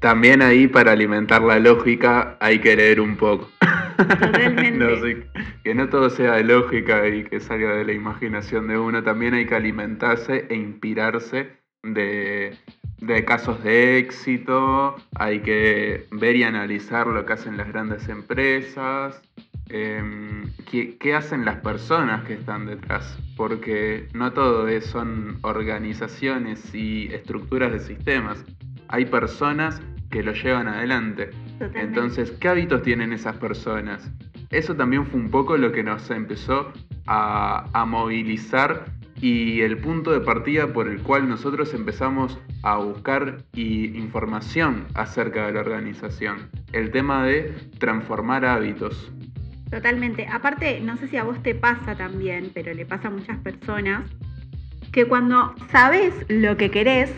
También 0.00 0.42
ahí 0.42 0.66
para 0.66 0.92
alimentar 0.92 1.42
la 1.42 1.58
lógica 1.58 2.36
hay 2.40 2.58
que 2.60 2.76
leer 2.76 3.00
un 3.00 3.16
poco. 3.16 3.48
Totalmente. 3.96 5.26
que 5.64 5.74
no 5.74 5.88
todo 5.88 6.10
sea 6.10 6.34
de 6.34 6.44
lógica 6.44 7.06
y 7.08 7.24
que 7.24 7.40
salga 7.40 7.76
de 7.76 7.84
la 7.84 7.92
imaginación 7.92 8.68
de 8.68 8.78
uno, 8.78 9.02
también 9.02 9.34
hay 9.34 9.46
que 9.46 9.54
alimentarse 9.54 10.46
e 10.48 10.56
inspirarse 10.56 11.50
de, 11.82 12.56
casos 13.26 13.62
de 13.62 13.98
éxito, 13.98 14.96
hay 15.16 15.40
que 15.40 16.06
ver 16.12 16.36
y 16.36 16.44
analizar 16.44 17.06
lo 17.06 17.24
que 17.26 17.32
hacen 17.32 17.56
las 17.56 17.68
grandes 17.68 18.08
empresas, 18.08 19.20
em, 19.72 20.52
qué, 20.70 21.14
hacen 21.14 21.44
las 21.44 21.56
personas 21.56 22.24
que 22.24 22.34
están 22.34 22.66
detrás, 22.66 23.18
porque 23.36 24.08
no 24.14 24.32
todo 24.32 24.68
son 24.80 25.38
organizaciones 25.42 26.74
y 26.74 27.12
estructuras 27.12 27.72
de 27.72 27.80
sistemas, 27.80 28.44
hay 28.88 29.06
personas 29.06 29.82
que 30.10 30.22
lo 30.22 30.32
llevan 30.32 30.68
adelante. 30.68 31.30
Entonces, 31.74 32.30
¿qué 32.32 32.48
hábitos 32.48 32.82
tienen 32.82 33.12
esas 33.12 33.36
personas? 33.36 34.12
Eso 34.50 34.76
también 34.76 35.06
fue 35.06 35.18
un 35.18 35.30
poco 35.30 35.56
lo 35.56 35.72
que 35.72 35.82
nos 35.82 36.10
empezó 36.10 36.72
a, 37.06 37.84
movilizar 37.86 38.84
y 39.20 39.60
el 39.62 39.78
punto 39.78 40.10
de 40.12 40.20
partida 40.20 40.72
por 40.72 40.88
el 40.88 41.02
cual 41.02 41.28
nosotros 41.28 41.72
empezamos 41.74 42.38
a 42.62 42.76
buscar 42.76 43.38
información 43.54 44.86
acerca 44.94 45.46
de 45.46 45.52
la 45.54 45.60
organización. 45.60 46.50
El 46.72 46.90
tema 46.90 47.24
de 47.24 47.54
transformar 47.78 48.44
hábitos. 48.44 49.10
Totalmente. 49.72 50.28
Aparte, 50.30 50.80
no 50.80 50.98
sé 50.98 51.08
si 51.08 51.16
a 51.16 51.24
vos 51.24 51.42
te 51.42 51.54
pasa 51.54 51.94
también, 51.94 52.50
pero 52.52 52.74
le 52.74 52.84
pasa 52.84 53.08
a 53.08 53.10
muchas 53.10 53.38
personas, 53.38 54.02
que 54.92 55.06
cuando 55.06 55.54
sabes 55.70 56.12
lo 56.28 56.58
que 56.58 56.70
querés, 56.70 57.10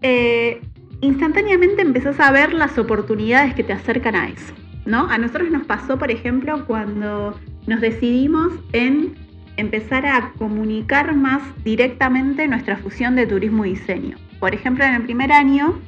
eh, 0.00 0.62
instantáneamente 1.02 1.82
empezás 1.82 2.18
a 2.18 2.32
ver 2.32 2.54
las 2.54 2.78
oportunidades 2.78 3.54
que 3.54 3.62
te 3.62 3.74
acercan 3.74 4.16
a 4.16 4.26
eso, 4.30 4.54
¿no? 4.86 5.10
A 5.10 5.18
nosotros 5.18 5.50
nos 5.50 5.66
pasó, 5.66 5.98
por 5.98 6.10
ejemplo, 6.10 6.64
cuando 6.66 7.38
nos 7.66 7.82
decidimos 7.82 8.54
en 8.72 9.14
empezar 9.58 10.06
a 10.06 10.32
comunicar 10.38 11.14
más 11.14 11.42
directamente 11.62 12.48
nuestra 12.48 12.78
fusión 12.78 13.16
de 13.16 13.26
turismo 13.26 13.66
y 13.66 13.72
diseño. 13.72 14.16
Por 14.40 14.54
ejemplo, 14.54 14.82
en 14.82 14.94
el 14.94 15.02
primer 15.02 15.30
año 15.30 15.78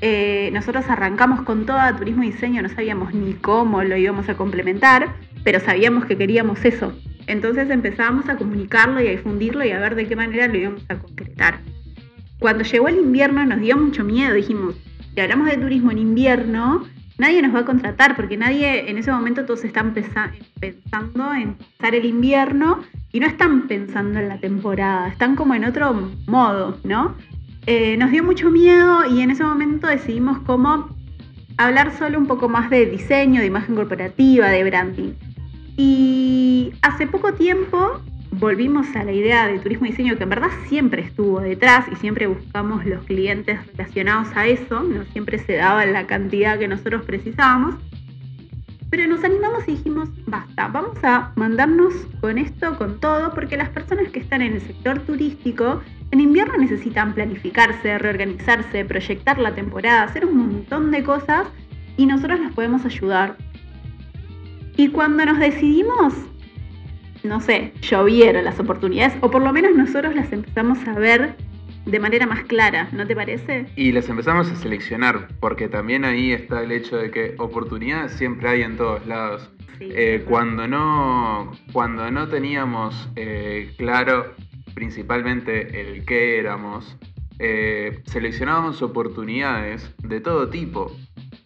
eh, 0.00 0.50
nosotros 0.52 0.86
arrancamos 0.88 1.42
con 1.42 1.66
toda 1.66 1.96
turismo 1.96 2.24
y 2.24 2.30
diseño, 2.30 2.62
no 2.62 2.68
sabíamos 2.70 3.14
ni 3.14 3.34
cómo 3.34 3.82
lo 3.82 3.96
íbamos 3.96 4.28
a 4.28 4.36
complementar, 4.36 5.14
pero 5.44 5.60
sabíamos 5.60 6.06
que 6.06 6.16
queríamos 6.16 6.64
eso. 6.64 6.92
Entonces 7.26 7.70
empezábamos 7.70 8.28
a 8.28 8.36
comunicarlo 8.36 9.00
y 9.02 9.06
a 9.06 9.10
difundirlo 9.10 9.64
y 9.64 9.70
a 9.70 9.78
ver 9.78 9.94
de 9.94 10.06
qué 10.06 10.16
manera 10.16 10.48
lo 10.48 10.56
íbamos 10.56 10.84
a 10.88 10.96
concretar. 10.96 11.60
cuando 12.38 12.64
llegó 12.64 12.88
el 12.88 12.96
invierno 12.96 13.46
nos 13.46 13.60
dio 13.60 13.76
mucho 13.76 14.04
miedo. 14.04 14.34
Dijimos, 14.34 14.74
si 15.14 15.20
hablamos 15.20 15.48
de 15.48 15.56
turismo 15.56 15.92
en 15.92 15.98
invierno, 15.98 16.84
nadie 17.16 17.40
nos 17.40 17.54
va 17.54 17.60
a 17.60 17.64
contratar 17.64 18.16
porque 18.16 18.36
nadie, 18.36 18.90
en 18.90 18.98
ese 18.98 19.12
momento 19.12 19.44
todos 19.46 19.64
están 19.64 19.94
pensando 19.94 21.32
en 21.32 21.54
pasar 21.78 21.94
el 21.94 22.04
invierno 22.04 22.80
y 23.12 23.20
no 23.20 23.26
están 23.26 23.68
pensando 23.68 24.18
en 24.18 24.28
la 24.28 24.38
temporada, 24.38 25.08
están 25.08 25.36
como 25.36 25.54
en 25.54 25.64
otro 25.64 26.10
modo, 26.26 26.78
¿no? 26.84 27.14
Eh, 27.66 27.96
nos 27.96 28.10
dio 28.10 28.22
mucho 28.22 28.50
miedo 28.50 29.06
y 29.06 29.22
en 29.22 29.30
ese 29.30 29.44
momento 29.44 29.86
decidimos 29.86 30.38
cómo 30.40 30.94
hablar 31.56 31.96
solo 31.96 32.18
un 32.18 32.26
poco 32.26 32.48
más 32.48 32.68
de 32.68 32.86
diseño, 32.86 33.40
de 33.40 33.46
imagen 33.46 33.74
corporativa, 33.74 34.48
de 34.48 34.64
branding. 34.64 35.12
Y 35.76 36.72
hace 36.82 37.06
poco 37.06 37.34
tiempo 37.34 38.00
volvimos 38.38 38.94
a 38.96 39.04
la 39.04 39.12
idea 39.12 39.46
de 39.46 39.58
turismo 39.58 39.86
y 39.86 39.90
diseño 39.90 40.16
que 40.16 40.24
en 40.24 40.30
verdad 40.30 40.50
siempre 40.68 41.02
estuvo 41.02 41.40
detrás 41.40 41.86
y 41.90 41.96
siempre 41.96 42.26
buscamos 42.26 42.84
los 42.84 43.04
clientes 43.04 43.64
relacionados 43.68 44.28
a 44.36 44.46
eso, 44.46 44.82
no 44.82 45.04
siempre 45.06 45.38
se 45.38 45.56
daba 45.56 45.86
la 45.86 46.06
cantidad 46.06 46.58
que 46.58 46.68
nosotros 46.68 47.04
precisábamos. 47.04 47.76
Pero 48.90 49.08
nos 49.08 49.24
animamos 49.24 49.66
y 49.66 49.72
dijimos, 49.72 50.08
basta, 50.26 50.68
vamos 50.68 50.96
a 51.02 51.32
mandarnos 51.34 51.92
con 52.20 52.38
esto, 52.38 52.78
con 52.78 53.00
todo, 53.00 53.32
porque 53.34 53.56
las 53.56 53.70
personas 53.70 54.08
que 54.10 54.20
están 54.20 54.40
en 54.40 54.54
el 54.54 54.60
sector 54.60 55.00
turístico 55.00 55.80
en 56.12 56.20
invierno 56.20 56.56
necesitan 56.56 57.12
planificarse, 57.12 57.98
reorganizarse, 57.98 58.84
proyectar 58.84 59.38
la 59.38 59.52
temporada, 59.52 60.04
hacer 60.04 60.24
un 60.24 60.36
montón 60.36 60.92
de 60.92 61.02
cosas 61.02 61.48
y 61.96 62.06
nosotros 62.06 62.38
les 62.38 62.52
podemos 62.52 62.84
ayudar. 62.84 63.36
Y 64.76 64.88
cuando 64.88 65.24
nos 65.24 65.38
decidimos, 65.38 66.14
no 67.22 67.40
sé, 67.40 67.72
llovieron 67.80 68.44
las 68.44 68.58
oportunidades, 68.58 69.14
o 69.20 69.30
por 69.30 69.42
lo 69.42 69.52
menos 69.52 69.74
nosotros 69.74 70.14
las 70.14 70.32
empezamos 70.32 70.86
a 70.86 70.94
ver 70.94 71.36
de 71.86 72.00
manera 72.00 72.26
más 72.26 72.44
clara, 72.44 72.88
¿no 72.92 73.06
te 73.06 73.14
parece? 73.14 73.66
Y 73.76 73.92
las 73.92 74.08
empezamos 74.08 74.50
a 74.50 74.56
seleccionar, 74.56 75.28
porque 75.40 75.68
también 75.68 76.04
ahí 76.04 76.32
está 76.32 76.62
el 76.62 76.72
hecho 76.72 76.96
de 76.96 77.10
que 77.10 77.34
oportunidades 77.38 78.12
siempre 78.12 78.48
hay 78.48 78.62
en 78.62 78.76
todos 78.76 79.06
lados. 79.06 79.50
Eh, 79.80 80.24
cuando, 80.26 80.66
no, 80.68 81.52
cuando 81.72 82.10
no 82.10 82.28
teníamos 82.28 83.08
eh, 83.16 83.74
claro 83.76 84.32
principalmente 84.74 85.80
el 85.80 86.04
qué 86.04 86.38
éramos, 86.38 86.96
eh, 87.38 88.02
seleccionábamos 88.06 88.82
oportunidades 88.82 89.94
de 90.02 90.20
todo 90.20 90.48
tipo. 90.48 90.94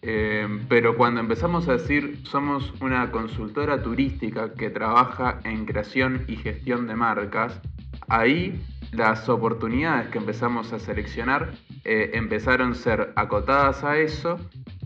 Pero 0.01 0.95
cuando 0.95 1.19
empezamos 1.19 1.67
a 1.67 1.73
decir 1.73 2.19
somos 2.23 2.73
una 2.81 3.11
consultora 3.11 3.83
turística 3.83 4.53
que 4.53 4.69
trabaja 4.69 5.41
en 5.43 5.65
creación 5.65 6.23
y 6.27 6.37
gestión 6.37 6.87
de 6.87 6.95
marcas, 6.95 7.59
ahí 8.07 8.61
las 8.91 9.29
oportunidades 9.29 10.09
que 10.09 10.17
empezamos 10.17 10.73
a 10.73 10.79
seleccionar 10.79 11.51
eh, 11.83 12.11
empezaron 12.13 12.71
a 12.71 12.75
ser 12.75 13.13
acotadas 13.15 13.83
a 13.83 13.97
eso 13.97 14.39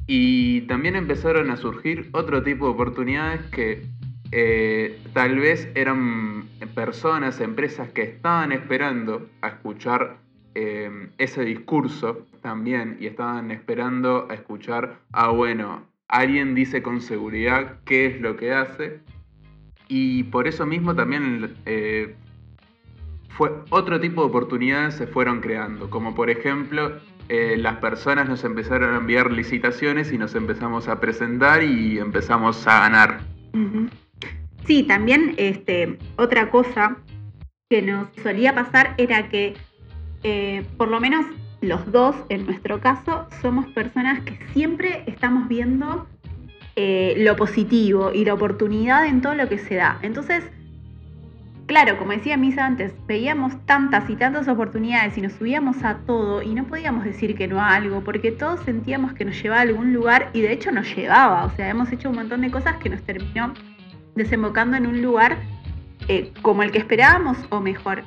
y 0.08 0.62
también 0.62 0.96
empezaron 0.96 1.50
a 1.50 1.58
surgir 1.58 2.10
otro 2.12 2.44
tipo 2.44 2.66
de 2.66 2.72
oportunidades 2.72 3.42
que 3.52 3.88
eh, 4.32 5.00
tal 5.14 5.40
vez 5.40 5.70
eran 5.76 6.46
personas, 6.76 7.40
empresas 7.40 7.90
que 7.90 8.02
estaban 8.02 8.52
esperando 8.52 9.30
a 9.42 9.50
escuchar 9.50 10.18
eh, 10.56 11.10
ese 11.18 11.46
discurso 11.46 12.26
también 12.44 12.98
y 13.00 13.08
estaban 13.08 13.50
esperando 13.50 14.28
a 14.30 14.36
escuchar, 14.36 15.00
ah 15.12 15.30
bueno, 15.30 15.88
alguien 16.08 16.54
dice 16.54 16.84
con 16.84 17.02
seguridad 17.02 17.80
qué 17.86 18.06
es 18.06 18.22
lo 18.22 18.38
que 18.38 18.54
hace 18.54 19.00
y 19.88 20.24
por 20.26 20.48
eso 20.48 20.68
mismo 20.68 20.94
también 20.94 21.56
fue 23.30 23.52
otro 23.72 24.00
tipo 24.00 24.22
de 24.22 24.28
oportunidades 24.28 24.94
se 24.96 25.08
fueron 25.08 25.42
creando, 25.42 25.90
como 25.90 26.14
por 26.14 26.30
ejemplo 26.30 27.00
eh, 27.30 27.56
las 27.58 27.78
personas 27.78 28.28
nos 28.28 28.44
empezaron 28.44 28.94
a 28.94 28.98
enviar 28.98 29.32
licitaciones 29.32 30.12
y 30.12 30.18
nos 30.18 30.36
empezamos 30.36 30.88
a 30.88 31.00
presentar 31.00 31.64
y 31.64 31.98
empezamos 31.98 32.68
a 32.68 32.82
ganar. 32.82 33.22
Sí, 34.66 34.84
también 34.84 35.34
este, 35.38 35.98
otra 36.18 36.50
cosa 36.50 36.98
que 37.70 37.82
nos 37.82 38.08
solía 38.22 38.54
pasar 38.54 38.94
era 38.98 39.30
que 39.30 39.56
eh, 40.24 40.66
por 40.78 40.90
lo 40.90 41.00
menos 41.00 41.26
los 41.64 41.92
dos, 41.92 42.16
en 42.30 42.46
nuestro 42.46 42.80
caso, 42.80 43.28
somos 43.42 43.66
personas 43.68 44.22
que 44.22 44.38
siempre 44.54 45.04
estamos 45.08 45.48
viendo 45.48 46.08
eh, 46.76 47.16
lo 47.18 47.36
positivo 47.36 48.12
y 48.14 48.26
la 48.26 48.34
oportunidad 48.34 49.06
en 49.06 49.22
todo 49.22 49.36
lo 49.36 49.48
que 49.48 49.58
se 49.58 49.76
da. 49.76 50.00
Entonces, 50.02 50.44
Claro, 51.66 51.98
como 51.98 52.12
decía 52.12 52.36
Misa 52.36 52.66
antes, 52.66 52.94
veíamos 53.08 53.54
tantas 53.66 54.10
y 54.10 54.18
tantas 54.18 54.50
oportunidades 54.50 55.18
y 55.18 55.22
nos 55.22 55.32
subíamos 55.34 55.82
a 55.86 56.00
todo 56.00 56.42
y 56.42 56.54
no 56.54 56.66
podíamos 56.66 57.06
decir 57.06 57.36
que 57.36 57.48
no 57.48 57.62
a 57.62 57.74
algo, 57.74 58.02
porque 58.02 58.34
todos 58.34 58.60
sentíamos 58.66 59.14
que 59.14 59.24
nos 59.24 59.42
llevaba 59.42 59.62
a 59.62 59.64
algún 59.64 59.94
lugar 59.94 60.30
y 60.34 60.42
de 60.42 60.52
hecho 60.52 60.72
nos 60.72 60.94
llevaba. 60.94 61.46
O 61.46 61.50
sea, 61.52 61.70
hemos 61.70 61.90
hecho 61.94 62.10
un 62.10 62.16
montón 62.16 62.42
de 62.42 62.52
cosas 62.52 62.76
que 62.78 62.90
nos 62.90 63.02
terminó 63.04 63.54
desembocando 64.14 64.76
en 64.76 64.88
un 64.88 65.02
lugar 65.02 65.38
eh, 66.10 66.34
como 66.42 66.64
el 66.64 66.72
que 66.72 66.80
esperábamos 66.80 67.38
o 67.50 67.62
mejor. 67.62 68.04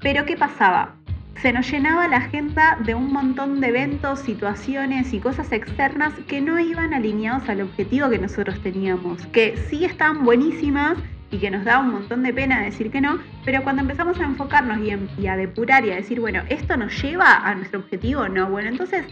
Pero 0.00 0.24
¿qué 0.24 0.36
pasaba? 0.36 0.96
Se 1.42 1.52
nos 1.52 1.68
llenaba 1.68 2.06
la 2.06 2.18
agenda 2.18 2.78
de 2.84 2.94
un 2.94 3.12
montón 3.12 3.60
de 3.60 3.66
eventos, 3.66 4.20
situaciones 4.20 5.12
y 5.12 5.18
cosas 5.18 5.50
externas 5.50 6.14
que 6.28 6.40
no 6.40 6.56
iban 6.60 6.94
alineados 6.94 7.48
al 7.48 7.62
objetivo 7.62 8.08
que 8.10 8.18
nosotros 8.20 8.62
teníamos, 8.62 9.26
que 9.26 9.56
sí 9.68 9.84
estaban 9.84 10.24
buenísimas 10.24 10.98
y 11.32 11.38
que 11.38 11.50
nos 11.50 11.64
da 11.64 11.80
un 11.80 11.90
montón 11.90 12.22
de 12.22 12.32
pena 12.32 12.62
decir 12.62 12.92
que 12.92 13.00
no, 13.00 13.18
pero 13.44 13.64
cuando 13.64 13.82
empezamos 13.82 14.20
a 14.20 14.22
enfocarnos 14.22 14.78
y, 15.18 15.26
a 15.26 15.36
depurar 15.36 15.84
y 15.84 15.90
a 15.90 15.96
decir, 15.96 16.20
bueno, 16.20 16.44
¿esto 16.48 16.76
nos 16.76 17.02
lleva 17.02 17.38
a 17.38 17.56
nuestro 17.56 17.80
objetivo? 17.80 18.28
No, 18.28 18.48
bueno, 18.48 18.68
entonces 18.68 19.04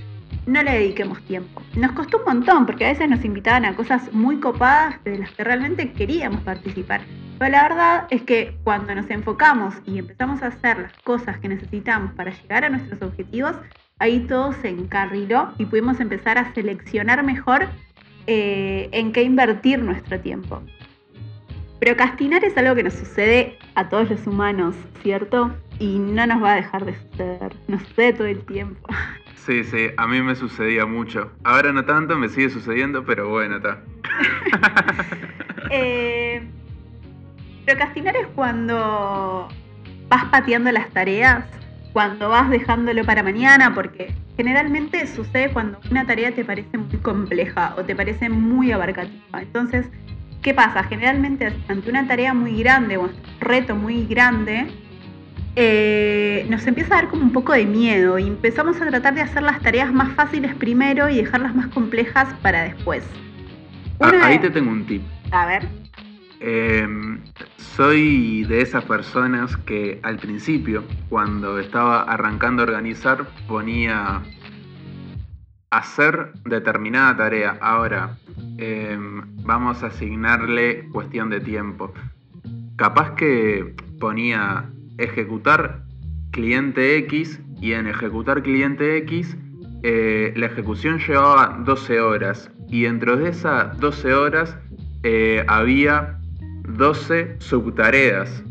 no 0.47 0.63
le 0.63 0.71
dediquemos 0.71 1.21
tiempo. 1.23 1.63
Nos 1.75 1.91
costó 1.91 2.19
un 2.19 2.27
montón 2.27 2.65
porque 2.65 2.85
a 2.85 2.91
veces 2.91 3.11
nos 3.11 3.25
invitaban 3.25 3.65
a 3.65 3.75
cosas 3.75 4.13
muy 4.13 4.39
copadas 4.39 5.03
de 5.03 5.19
las 5.19 5.33
que 5.33 5.43
realmente 5.43 5.91
queríamos 5.95 6.43
participar. 6.43 7.01
Pero 7.41 7.53
la 7.53 7.63
verdad 7.63 8.07
es 8.11 8.21
que 8.21 8.55
cuando 8.65 8.95
nos 8.95 9.09
enfocamos 9.09 9.75
y 9.87 9.99
empezamos 9.99 10.43
a 10.43 10.49
hacer 10.49 10.77
las 10.77 10.93
cosas 11.05 11.39
que 11.39 11.49
necesitamos 11.49 12.13
para 12.13 12.33
llegar 12.33 12.67
a 12.67 12.69
nuestros 12.69 13.01
objetivos, 13.01 13.57
ahí 13.99 14.21
todo 14.29 14.53
se 14.53 14.69
encarriló 14.69 15.51
y 15.57 15.65
pudimos 15.65 16.01
empezar 16.01 16.37
a 16.37 16.53
seleccionar 16.53 17.25
mejor 17.25 17.67
eh, 18.27 18.91
en 18.93 19.13
qué 19.13 19.23
invertir 19.23 19.79
nuestro 19.79 20.21
tiempo. 20.21 20.63
Procrastinar 21.81 22.45
es 22.45 22.55
algo 22.59 22.75
que 22.75 22.83
nos 22.83 22.93
sucede 22.93 23.57
a 23.75 23.89
todos 23.89 24.11
los 24.11 24.27
humanos, 24.27 24.75
¿cierto? 25.03 25.51
Y 25.79 25.99
no 25.99 26.27
nos 26.27 26.43
va 26.43 26.53
a 26.53 26.57
dejar 26.57 26.85
de 26.85 26.95
suceder, 26.95 27.57
nos 27.69 27.81
sucede 27.85 28.13
todo 28.13 28.27
el 28.27 28.45
tiempo. 28.45 28.87
Sí, 29.47 29.65
sí, 29.65 29.89
a 29.97 30.07
mí 30.07 30.21
me 30.21 30.37
sucedía 30.37 30.85
mucho. 30.85 31.33
Ahora 31.45 31.73
no 31.73 31.83
tanto, 31.87 32.17
me 32.19 32.29
sigue 32.29 32.51
sucediendo, 32.51 33.07
pero 33.07 33.31
bueno, 33.31 33.57
está. 33.57 33.83
eh, 35.71 36.43
procrastinar 37.71 38.17
es 38.17 38.27
cuando 38.35 39.49
vas 40.09 40.25
pateando 40.27 40.73
las 40.73 40.91
tareas, 40.91 41.45
cuando 41.93 42.29
vas 42.29 42.51
dejándolo 42.51 43.05
para 43.05 43.23
mañana, 43.23 43.75
porque 43.75 44.15
generalmente 44.37 45.07
sucede 45.07 45.51
cuando 45.53 45.79
una 45.91 46.07
tarea 46.07 46.33
te 46.33 46.45
parece 46.45 46.79
muy 46.79 46.99
compleja 46.99 47.75
o 47.77 47.85
te 47.85 47.95
parece 47.95 48.29
muy 48.29 48.73
abarcativa. 48.73 49.43
Entonces, 49.43 49.87
¿Qué 50.43 50.55
pasa? 50.55 50.85
Generalmente 50.85 51.53
ante 51.69 51.91
una 51.91 52.07
tarea 52.07 52.33
muy 52.33 52.59
grande 52.63 52.97
o 52.97 53.03
un 53.03 53.11
reto 53.41 53.77
muy 53.77 54.07
grande, 54.07 54.69
eh, 55.55 56.47
nos 56.49 56.67
empieza 56.67 56.95
a 56.95 57.03
dar 57.03 57.11
como 57.11 57.23
un 57.23 57.33
poco 57.33 57.53
de 57.53 57.67
miedo 57.67 58.19
y 58.19 58.27
empezamos 58.27 58.81
a 58.81 58.87
tratar 58.89 59.15
de 59.15 59.21
hacer 59.21 59.43
las 59.43 59.61
tareas 59.61 59.93
más 59.93 60.15
fáciles 60.15 60.55
primero 60.55 61.11
y 61.11 61.17
dejarlas 61.17 61.55
más 61.55 61.67
complejas 61.67 62.33
para 62.41 62.63
después. 62.63 63.05
Ah, 64.01 64.13
ahí 64.23 64.39
te 64.39 64.49
tengo 64.49 64.71
un 64.71 64.87
tip. 64.87 65.03
A 65.31 65.45
ver. 65.45 65.80
Em, 66.41 67.21
soy 67.59 68.45
de 68.45 68.63
esas 68.63 68.85
personas 68.85 69.57
que 69.59 70.01
al 70.03 70.17
principio, 70.17 70.85
cuando 71.11 71.59
estaba 71.59 72.03
arrancando 72.03 72.63
a 72.63 72.65
organizar, 72.65 73.27
ponía 73.47 74.23
hacer 75.71 76.33
determinada 76.45 77.17
tarea. 77.17 77.59
Ahora, 77.61 78.17
em, 78.57 79.23
vamos 79.45 79.83
a 79.83 79.89
asignarle 79.89 80.89
cuestión 80.93 81.29
de 81.29 81.41
tiempo. 81.41 81.93
Capaz 82.77 83.15
que 83.17 83.75
ponía 84.01 84.71
ejecutar 84.99 85.83
cliente 86.31 86.97
X 86.99 87.41
y 87.61 87.73
en 87.73 87.87
ejecutar 87.87 88.43
cliente 88.43 88.97
X 88.99 89.37
eh, 89.83 90.33
la 90.37 90.47
ejecución 90.47 90.99
llevaba 90.99 91.59
12 91.65 92.01
horas 92.01 92.51
y 92.69 92.83
dentro 92.83 93.17
de 93.17 93.31
esas 93.31 93.79
12 93.79 94.15
horas 94.15 94.57
eh, 95.03 95.45
había 95.49 96.20
12 96.77 97.37
subtareas. 97.39 98.43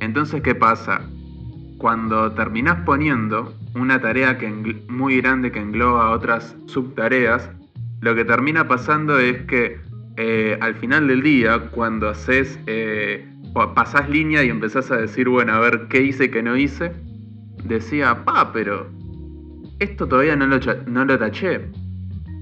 Entonces, 0.00 0.42
¿qué 0.42 0.54
pasa? 0.54 1.00
Cuando 1.78 2.32
terminás 2.32 2.84
poniendo 2.84 3.54
una 3.74 4.00
tarea 4.00 4.38
que 4.38 4.48
muy 4.88 5.20
grande 5.20 5.52
que 5.52 5.60
engloba 5.60 6.10
otras 6.10 6.56
subtareas, 6.66 7.50
lo 8.00 8.14
que 8.14 8.24
termina 8.24 8.66
pasando 8.68 9.18
es 9.18 9.42
que 9.42 9.80
eh, 10.16 10.58
al 10.60 10.74
final 10.74 11.06
del 11.06 11.22
día, 11.22 11.70
cuando 11.70 12.08
haces, 12.08 12.58
eh, 12.66 13.24
pasás 13.74 14.08
línea 14.08 14.42
y 14.44 14.48
empezás 14.48 14.90
a 14.90 14.96
decir, 14.96 15.28
bueno, 15.28 15.52
a 15.52 15.60
ver 15.60 15.86
qué 15.88 16.02
hice, 16.02 16.30
qué 16.30 16.42
no 16.42 16.56
hice, 16.56 16.92
decía, 17.64 18.24
pa, 18.24 18.52
pero 18.52 18.90
esto 19.78 20.06
todavía 20.08 20.34
no 20.36 20.46
lo, 20.46 20.58
no 20.86 21.04
lo 21.04 21.18
taché. 21.18 21.68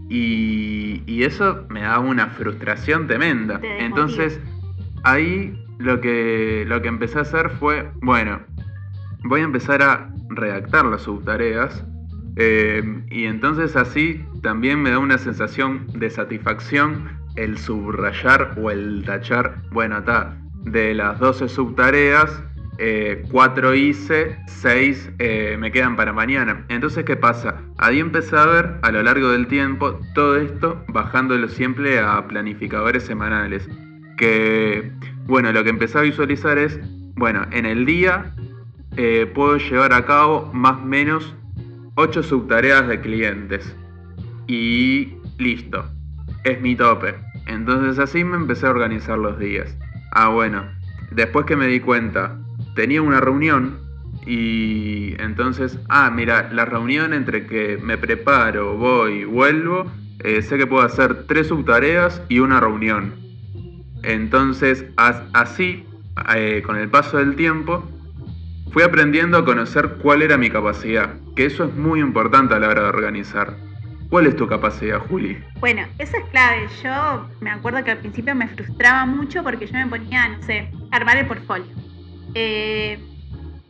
Y, 0.09 1.03
y, 1.07 1.25
eso 1.25 1.67
me 1.69 1.83
da 1.83 1.99
una 1.99 2.29
frustración 2.29 3.07
tremenda. 3.09 3.61
Entonces, 3.63 4.41
ahí 5.07 5.57
lo 5.79 6.01
que, 6.01 6.65
lo 6.67 6.83
que 6.83 6.89
empecé 6.89 7.19
a 7.19 7.23
hacer 7.23 7.51
fue, 7.51 7.89
bueno, 8.03 8.41
voy 9.25 9.41
a 9.41 9.45
empezar 9.45 9.83
a 9.83 10.11
redactar 10.31 10.85
las 10.85 11.03
subtareas. 11.03 11.85
Eh, 12.39 12.83
y 13.11 13.25
entonces 13.25 13.77
así 13.77 14.23
también 14.43 14.83
me 14.83 14.91
da 14.91 14.99
una 14.99 15.17
sensación 15.17 15.87
de 15.95 16.11
satisfacción 16.11 17.19
el 17.37 17.57
subrayar 17.57 18.55
o 18.61 18.71
el 18.71 19.05
tachar, 19.07 19.63
bueno, 19.71 19.99
está, 19.99 20.37
de 20.65 20.95
las 20.95 21.19
12 21.19 21.49
subtareas, 21.49 22.43
4 23.31 23.73
eh, 23.73 23.79
hice, 23.79 24.39
6 24.49 25.13
eh, 25.19 25.57
me 25.59 25.71
quedan 25.71 25.97
para 25.97 26.13
mañana. 26.13 26.67
Entonces, 26.69 27.05
¿qué 27.05 27.17
pasa? 27.17 27.63
Ahí 27.79 28.01
empecé 28.01 28.37
a 28.37 28.47
ver 28.47 28.79
a 28.83 28.91
lo 28.91 29.03
largo 29.03 29.31
del 29.31 29.47
tiempo 29.47 29.99
todo 30.15 30.37
esto 30.37 30.85
bajándolo 30.89 31.49
siempre 31.49 32.01
a 32.01 32.27
planificadores 32.27 33.05
semanales. 33.05 33.69
Que, 34.17 34.93
bueno, 35.27 35.53
lo 35.53 35.63
que 35.65 35.71
empecé 35.71 35.99
a 35.99 36.03
visualizar 36.03 36.59
es, 36.59 36.79
bueno, 37.15 37.47
en 37.51 37.67
el 37.67 37.87
día 37.87 38.35
eh, 38.97 39.31
puedo 39.35 39.59
llevar 39.59 39.93
a 39.93 40.05
cabo 40.07 40.51
más 40.53 40.79
o 40.79 40.85
menos 40.85 41.35
8 41.97 42.23
subtareas 42.23 42.89
de 42.89 43.01
clientes. 43.01 43.77
Y 44.47 45.15
listo, 45.39 45.85
es 46.45 46.61
mi 46.61 46.77
tope. 46.77 47.15
Entonces 47.47 47.99
así 47.99 48.25
me 48.25 48.37
empecé 48.37 48.67
a 48.67 48.71
organizar 48.71 49.19
los 49.19 49.39
días. 49.39 49.77
Ah, 50.13 50.29
bueno, 50.29 50.65
después 51.11 51.47
que 51.47 51.57
me 51.57 51.67
di 51.67 51.81
cuenta, 51.81 52.39
tenía 52.75 53.03
una 53.03 53.21
reunión 53.21 53.79
y 54.27 55.15
entonces, 55.21 55.79
ah, 55.89 56.11
mira, 56.11 56.51
la 56.53 56.65
reunión 56.65 57.13
entre 57.13 57.47
que 57.47 57.79
me 57.79 57.97
preparo, 57.97 58.77
voy, 58.77 59.25
vuelvo, 59.25 59.91
eh, 60.25 60.43
sé 60.43 60.59
que 60.59 60.67
puedo 60.67 60.85
hacer 60.85 61.27
tres 61.27 61.49
subtareas 61.49 62.23
y 62.29 62.41
una 62.41 62.61
reunión. 62.61 63.26
Entonces, 64.07 64.85
así, 64.97 65.85
eh, 66.35 66.63
con 66.65 66.77
el 66.77 66.89
paso 66.89 67.19
del 67.19 67.35
tiempo, 67.35 67.85
fui 68.71 68.85
aprendiendo 68.85 69.37
a 69.37 69.45
conocer 69.45 69.97
cuál 70.01 70.23
era 70.23 70.39
mi 70.39 70.49
capacidad, 70.49 71.15
que 71.35 71.47
eso 71.47 71.65
es 71.65 71.75
muy 71.75 71.99
importante 71.99 72.55
a 72.55 72.61
la 72.61 72.69
hora 72.69 72.83
de 72.83 72.89
organizar. 72.89 73.57
¿Cuál 74.09 74.29
es 74.29 74.37
tu 74.37 74.47
capacidad, 74.47 75.01
Juli? 75.01 75.37
Bueno, 75.59 75.83
eso 75.99 76.17
es 76.17 76.25
clave. 76.27 76.69
Yo 76.85 77.29
me 77.41 77.51
acuerdo 77.51 77.83
que 77.83 77.91
al 77.91 77.99
principio 77.99 78.37
me 78.37 78.47
frustraba 78.47 79.05
mucho 79.07 79.43
porque 79.43 79.67
yo 79.67 79.73
me 79.73 79.89
ponía, 79.89 80.29
no 80.29 80.41
sé, 80.43 80.71
armar 80.93 81.17
el 81.17 81.27
portfolio. 81.27 81.67
Eh, 82.35 83.01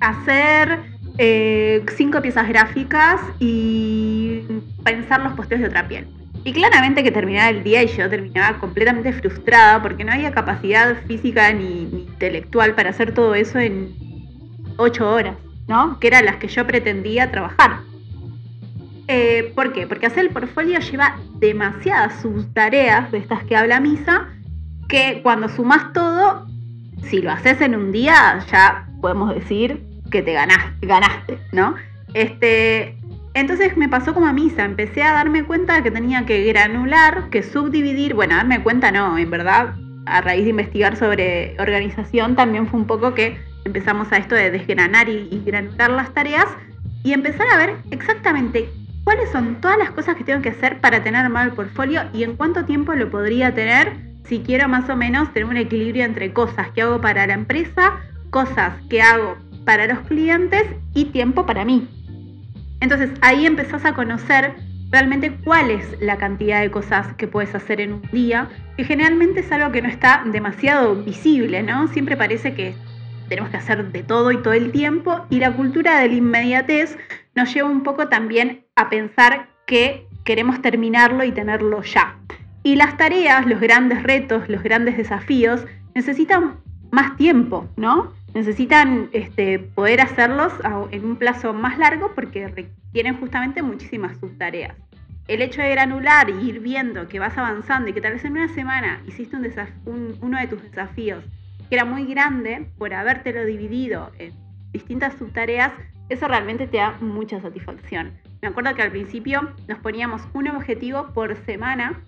hacer 0.00 0.80
eh, 1.16 1.82
cinco 1.96 2.20
piezas 2.20 2.46
gráficas 2.46 3.22
y 3.38 4.42
pensar 4.84 5.22
los 5.22 5.32
posteos 5.32 5.62
de 5.62 5.68
otra 5.68 5.88
piel. 5.88 6.06
Y 6.46 6.52
claramente 6.52 7.02
que 7.02 7.10
terminaba 7.10 7.48
el 7.48 7.64
día 7.64 7.82
y 7.82 7.88
yo 7.88 8.08
terminaba 8.08 8.58
completamente 8.58 9.12
frustrada 9.12 9.82
porque 9.82 10.04
no 10.04 10.12
había 10.12 10.30
capacidad 10.30 10.94
física 11.08 11.52
ni, 11.52 11.82
intelectual 11.82 12.76
para 12.76 12.90
hacer 12.90 13.12
todo 13.12 13.34
eso 13.34 13.58
en 13.58 13.92
ocho 14.76 15.10
horas, 15.10 15.36
¿no? 15.66 15.98
Que 15.98 16.06
eran 16.06 16.24
las 16.24 16.36
que 16.36 16.46
yo 16.46 16.64
pretendía 16.64 17.32
trabajar. 17.32 17.80
Eh, 19.08 19.50
¿Por 19.56 19.72
qué? 19.72 19.88
Porque 19.88 20.06
hacer 20.06 20.26
el 20.26 20.30
portfolio 20.30 20.78
lleva 20.78 21.18
demasiadas 21.40 22.22
subtareas 22.22 23.10
de 23.10 23.18
estas 23.18 23.42
que 23.42 23.56
habla 23.56 23.80
Misa, 23.80 24.28
que 24.88 25.22
cuando 25.24 25.48
sumas 25.48 25.92
todo, 25.92 26.46
si 27.10 27.22
lo 27.22 27.32
haces 27.32 27.60
en 27.60 27.74
un 27.74 27.90
día, 27.90 28.38
ya 28.52 28.86
podemos 29.00 29.34
decir 29.34 29.82
que 30.12 30.22
te 30.22 30.32
ganaste, 30.32 30.86
ganaste 30.86 31.38
¿no? 31.50 31.74
Este, 32.14 32.95
entonces 33.36 33.76
me 33.76 33.88
pasó 33.88 34.14
como 34.14 34.26
a 34.26 34.32
Misa, 34.32 34.64
empecé 34.64 35.02
a 35.02 35.12
darme 35.12 35.44
cuenta 35.44 35.82
que 35.82 35.90
tenía 35.90 36.24
que 36.24 36.42
granular, 36.44 37.28
que 37.30 37.42
subdividir, 37.42 38.14
bueno, 38.14 38.34
darme 38.34 38.62
cuenta 38.62 38.90
no, 38.90 39.18
en 39.18 39.30
verdad, 39.30 39.74
a 40.06 40.22
raíz 40.22 40.44
de 40.44 40.50
investigar 40.50 40.96
sobre 40.96 41.54
organización, 41.58 42.34
también 42.34 42.66
fue 42.66 42.80
un 42.80 42.86
poco 42.86 43.12
que 43.12 43.38
empezamos 43.66 44.10
a 44.10 44.16
esto 44.16 44.34
de 44.34 44.50
desgranar 44.50 45.10
y, 45.10 45.28
y 45.30 45.42
granular 45.44 45.90
las 45.90 46.14
tareas 46.14 46.46
y 47.04 47.12
empezar 47.12 47.46
a 47.52 47.58
ver 47.58 47.76
exactamente 47.90 48.70
cuáles 49.04 49.30
son 49.30 49.60
todas 49.60 49.76
las 49.76 49.90
cosas 49.90 50.16
que 50.16 50.24
tengo 50.24 50.40
que 50.40 50.48
hacer 50.48 50.80
para 50.80 51.02
tener 51.02 51.28
mal 51.28 51.52
portfolio 51.52 52.04
y 52.14 52.24
en 52.24 52.36
cuánto 52.36 52.64
tiempo 52.64 52.94
lo 52.94 53.10
podría 53.10 53.54
tener 53.54 53.92
si 54.24 54.40
quiero 54.40 54.66
más 54.66 54.88
o 54.88 54.96
menos 54.96 55.30
tener 55.34 55.48
un 55.48 55.58
equilibrio 55.58 56.04
entre 56.04 56.32
cosas 56.32 56.70
que 56.70 56.80
hago 56.80 57.02
para 57.02 57.26
la 57.26 57.34
empresa, 57.34 58.00
cosas 58.30 58.72
que 58.88 59.02
hago 59.02 59.36
para 59.66 59.86
los 59.86 60.00
clientes 60.08 60.64
y 60.94 61.06
tiempo 61.06 61.44
para 61.44 61.66
mí. 61.66 61.86
Entonces 62.80 63.10
ahí 63.20 63.46
empezás 63.46 63.84
a 63.84 63.94
conocer 63.94 64.54
realmente 64.90 65.36
cuál 65.44 65.70
es 65.70 65.96
la 66.00 66.16
cantidad 66.16 66.60
de 66.60 66.70
cosas 66.70 67.14
que 67.14 67.26
puedes 67.26 67.54
hacer 67.54 67.80
en 67.80 67.94
un 67.94 68.02
día, 68.12 68.48
que 68.76 68.84
generalmente 68.84 69.40
es 69.40 69.50
algo 69.52 69.72
que 69.72 69.82
no 69.82 69.88
está 69.88 70.22
demasiado 70.24 70.94
visible, 70.96 71.62
¿no? 71.62 71.88
Siempre 71.88 72.16
parece 72.16 72.54
que 72.54 72.74
tenemos 73.28 73.50
que 73.50 73.56
hacer 73.56 73.90
de 73.90 74.02
todo 74.02 74.30
y 74.30 74.42
todo 74.42 74.52
el 74.52 74.70
tiempo 74.70 75.26
y 75.30 75.40
la 75.40 75.52
cultura 75.52 76.00
de 76.00 76.08
la 76.08 76.14
inmediatez 76.14 76.96
nos 77.34 77.52
lleva 77.52 77.68
un 77.68 77.82
poco 77.82 78.08
también 78.08 78.64
a 78.76 78.88
pensar 78.88 79.48
que 79.66 80.06
queremos 80.24 80.62
terminarlo 80.62 81.24
y 81.24 81.32
tenerlo 81.32 81.82
ya. 81.82 82.18
Y 82.62 82.76
las 82.76 82.96
tareas, 82.96 83.46
los 83.46 83.60
grandes 83.60 84.02
retos, 84.02 84.48
los 84.48 84.62
grandes 84.62 84.96
desafíos 84.96 85.64
necesitan 85.94 86.60
más 86.90 87.16
tiempo, 87.16 87.68
¿no? 87.76 88.12
Necesitan 88.36 89.08
este, 89.14 89.58
poder 89.58 90.02
hacerlos 90.02 90.52
en 90.90 91.06
un 91.06 91.16
plazo 91.16 91.54
más 91.54 91.78
largo 91.78 92.12
porque 92.14 92.46
requieren 92.48 93.18
justamente 93.18 93.62
muchísimas 93.62 94.18
subtareas. 94.18 94.76
El 95.26 95.40
hecho 95.40 95.62
de 95.62 95.70
granular 95.70 96.28
y 96.28 96.50
ir 96.50 96.60
viendo 96.60 97.08
que 97.08 97.18
vas 97.18 97.38
avanzando 97.38 97.88
y 97.88 97.94
que 97.94 98.02
tal 98.02 98.12
vez 98.12 98.26
en 98.26 98.32
una 98.32 98.48
semana 98.48 99.02
hiciste 99.06 99.38
uno 99.86 100.38
de 100.38 100.46
tus 100.48 100.62
desafíos 100.64 101.24
que 101.70 101.76
era 101.76 101.86
muy 101.86 102.04
grande 102.04 102.68
por 102.76 102.92
habértelo 102.92 103.42
dividido 103.46 104.12
en 104.18 104.34
distintas 104.70 105.14
subtareas, 105.14 105.72
eso 106.10 106.28
realmente 106.28 106.66
te 106.66 106.76
da 106.76 106.90
mucha 107.00 107.40
satisfacción. 107.40 108.12
Me 108.42 108.48
acuerdo 108.48 108.74
que 108.74 108.82
al 108.82 108.90
principio 108.90 109.50
nos 109.66 109.78
poníamos 109.78 110.20
un 110.34 110.48
objetivo 110.48 111.06
por 111.14 111.34
semana, 111.46 112.04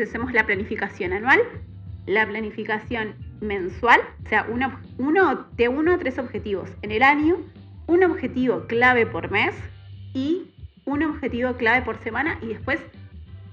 hacemos 0.00 0.32
la 0.32 0.46
planificación 0.46 1.12
anual, 1.12 1.40
la 2.06 2.24
planificación 2.24 3.25
mensual, 3.40 4.00
o 4.24 4.28
sea, 4.28 4.46
uno, 4.48 5.46
de 5.56 5.68
uno 5.68 5.92
a 5.92 5.98
tres 5.98 6.18
objetivos 6.18 6.70
en 6.82 6.92
el 6.92 7.02
año, 7.02 7.36
un 7.86 8.04
objetivo 8.04 8.66
clave 8.66 9.06
por 9.06 9.30
mes 9.30 9.54
y 10.14 10.50
un 10.84 11.02
objetivo 11.02 11.54
clave 11.54 11.82
por 11.82 12.02
semana 12.02 12.38
y 12.42 12.48
después 12.48 12.80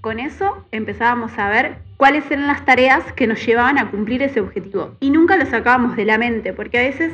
con 0.02 0.20
eso 0.20 0.66
empezábamos 0.72 1.38
a 1.38 1.50
ver 1.50 1.78
cuáles 1.98 2.30
eran 2.30 2.48
las 2.48 2.66
tareas 2.66 3.14
que 3.14 3.28
nos 3.28 3.46
llevaban 3.46 3.78
a 3.78 3.90
cumplir 3.90 4.22
ese 4.22 4.42
objetivo. 4.42 4.96
Y 5.00 5.10
nunca 5.10 5.38
lo 5.38 5.46
sacábamos 5.46 5.96
de 5.96 6.06
la 6.06 6.18
mente, 6.18 6.52
porque 6.52 6.78
a 6.78 6.82
veces 6.82 7.14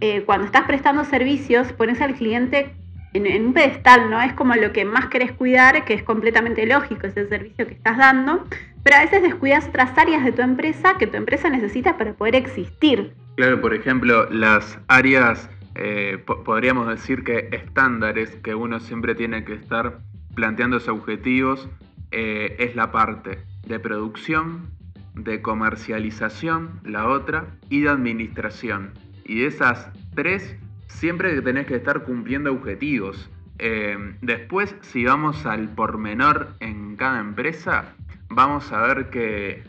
eh, 0.00 0.22
cuando 0.24 0.46
estás 0.46 0.62
prestando 0.62 1.04
servicios 1.04 1.72
pones 1.72 2.00
al 2.00 2.14
cliente 2.14 2.74
en, 3.14 3.46
un 3.46 3.52
pedestal, 3.52 4.10
¿no? 4.10 4.20
Es 4.20 4.32
como 4.32 4.54
lo 4.54 4.72
que 4.72 4.84
más 4.84 5.06
querés 5.06 5.32
cuidar, 5.32 5.84
que 5.84 5.94
es 5.94 6.02
completamente 6.02 6.66
lógico, 6.66 7.06
es 7.06 7.16
el 7.16 7.28
servicio 7.28 7.66
que 7.66 7.74
estás 7.74 7.98
dando, 7.98 8.44
pero 8.82 8.96
a 8.96 9.00
veces 9.00 9.22
descuidas 9.22 9.68
otras 9.68 9.96
áreas 9.96 10.24
de 10.24 10.32
tu 10.32 10.42
empresa 10.42 10.96
que 10.98 11.06
tu 11.06 11.16
empresa 11.16 11.48
necesita 11.48 11.96
para 11.96 12.14
poder 12.14 12.36
existir. 12.36 13.14
Claro, 13.36 13.60
por 13.60 13.74
ejemplo, 13.74 14.28
las 14.30 14.78
áreas, 14.88 15.48
eh, 15.74 16.22
podríamos 16.44 16.88
decir 16.88 17.24
que 17.24 17.48
estándares 17.52 18.36
que 18.36 18.54
uno 18.54 18.80
siempre 18.80 19.14
tiene 19.14 19.44
que 19.44 19.54
estar 19.54 19.98
planteándose 20.34 20.90
objetivos, 20.90 21.68
eh, 22.10 22.56
es 22.58 22.76
la 22.76 22.92
parte 22.92 23.38
de 23.66 23.78
producción, 23.78 24.70
de 25.14 25.40
comercialización, 25.40 26.80
la 26.84 27.08
otra, 27.08 27.46
y 27.68 27.80
de 27.80 27.90
administración. 27.90 28.92
Y 29.24 29.40
de 29.40 29.46
esas 29.46 29.90
tres 30.14 30.56
siempre 30.92 31.40
tenés 31.42 31.66
que 31.66 31.76
estar 31.76 32.04
cumpliendo 32.04 32.52
objetivos. 32.52 33.30
Eh, 33.58 34.16
después, 34.20 34.74
si 34.82 35.04
vamos 35.04 35.46
al 35.46 35.68
pormenor 35.68 36.54
en 36.60 36.96
cada 36.96 37.20
empresa, 37.20 37.94
vamos 38.28 38.72
a 38.72 38.82
ver 38.82 39.10
que 39.10 39.62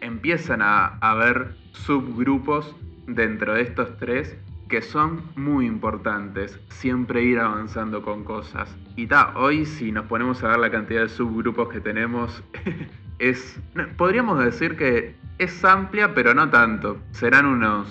empiezan 0.00 0.62
a 0.62 0.98
haber 1.00 1.54
subgrupos 1.72 2.74
dentro 3.06 3.54
de 3.54 3.62
estos 3.62 3.96
tres 3.98 4.36
que 4.68 4.80
son 4.80 5.22
muy 5.36 5.66
importantes, 5.66 6.58
siempre 6.70 7.22
ir 7.22 7.38
avanzando 7.38 8.02
con 8.02 8.24
cosas. 8.24 8.74
Y 8.96 9.06
ta, 9.06 9.34
hoy 9.36 9.66
si 9.66 9.92
nos 9.92 10.06
ponemos 10.06 10.42
a 10.42 10.48
ver 10.48 10.58
la 10.58 10.70
cantidad 10.70 11.02
de 11.02 11.08
subgrupos 11.08 11.68
que 11.68 11.80
tenemos, 11.80 12.42
es, 13.18 13.60
podríamos 13.96 14.42
decir 14.42 14.76
que 14.76 15.14
es 15.38 15.64
amplia, 15.64 16.14
pero 16.14 16.32
no 16.32 16.48
tanto. 16.48 16.98
Serán 17.10 17.46
unos 17.46 17.86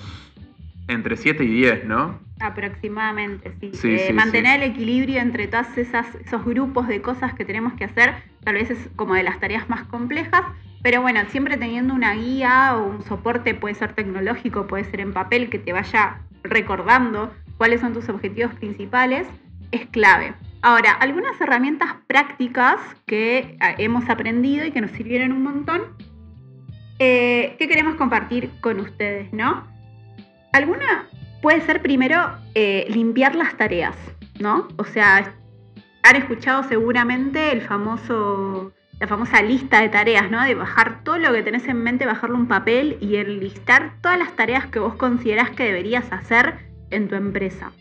entre 0.87 1.17
7 1.17 1.43
y 1.43 1.47
10, 1.47 1.85
¿no? 1.85 2.19
Aproximadamente, 2.41 3.53
sí. 3.59 3.71
Eh, 3.83 4.13
mantener 4.13 4.61
el 4.61 4.71
equilibrio 4.71 5.19
entre 5.19 5.47
todos 5.47 5.77
esos 5.77 6.43
grupos 6.43 6.87
de 6.87 7.01
cosas 7.01 7.33
que 7.35 7.45
tenemos 7.45 7.73
que 7.73 7.85
hacer, 7.85 8.15
tal 8.43 8.55
vez 8.55 8.71
es 8.71 8.89
como 8.95 9.13
de 9.13 9.23
las 9.23 9.39
tareas 9.39 9.69
más 9.69 9.83
complejas, 9.83 10.41
pero 10.81 11.01
bueno, 11.01 11.21
siempre 11.29 11.57
teniendo 11.57 11.93
una 11.93 12.13
guía 12.15 12.75
o 12.75 12.87
un 12.87 13.03
soporte, 13.03 13.53
puede 13.53 13.75
ser 13.75 13.93
tecnológico, 13.93 14.65
puede 14.65 14.85
ser 14.85 15.01
en 15.01 15.13
papel, 15.13 15.49
que 15.49 15.59
te 15.59 15.71
vaya 15.71 16.21
recordando 16.43 17.31
cuáles 17.57 17.81
son 17.81 17.93
tus 17.93 18.09
objetivos 18.09 18.53
principales, 18.55 19.27
es 19.71 19.85
clave. 19.87 20.33
Ahora, 20.63 20.91
algunas 20.93 21.39
herramientas 21.39 21.95
prácticas 22.07 22.79
que 23.05 23.57
ah, 23.59 23.75
hemos 23.77 24.09
aprendido 24.09 24.65
y 24.65 24.71
que 24.71 24.81
nos 24.81 24.91
sirvieron 24.91 25.31
un 25.31 25.43
montón, 25.43 25.81
eh, 26.97 27.55
que 27.59 27.67
queremos 27.67 27.95
compartir 27.95 28.49
con 28.61 28.79
ustedes, 28.79 29.31
¿no? 29.33 29.67
Alguna 30.53 31.07
puede 31.41 31.61
ser 31.61 31.81
primero 31.81 32.17
eh, 32.55 32.85
limpiar 32.89 33.35
las 33.35 33.55
tareas, 33.57 33.95
¿no? 34.39 34.67
O 34.77 34.83
sea, 34.83 35.33
han 36.03 36.15
escuchado 36.15 36.63
seguramente 36.63 37.51
el 37.51 37.61
famoso, 37.61 38.71
la 38.99 39.07
famosa 39.07 39.41
lista 39.41 39.81
de 39.81 39.89
tareas, 39.89 40.29
¿no? 40.29 40.43
De 40.43 40.55
bajar 40.55 41.03
todo 41.03 41.17
lo 41.17 41.33
que 41.33 41.43
tenés 41.43 41.67
en 41.67 41.81
mente, 41.81 42.05
bajarlo 42.05 42.35
un 42.35 42.47
papel 42.47 42.97
y 43.01 43.15
enlistar 43.17 43.93
todas 44.01 44.17
las 44.17 44.35
tareas 44.35 44.67
que 44.67 44.79
vos 44.79 44.95
considerás 44.95 45.49
que 45.51 45.63
deberías 45.63 46.11
hacer 46.11 46.55
en 46.89 47.07
tu 47.07 47.15
empresa. 47.15 47.71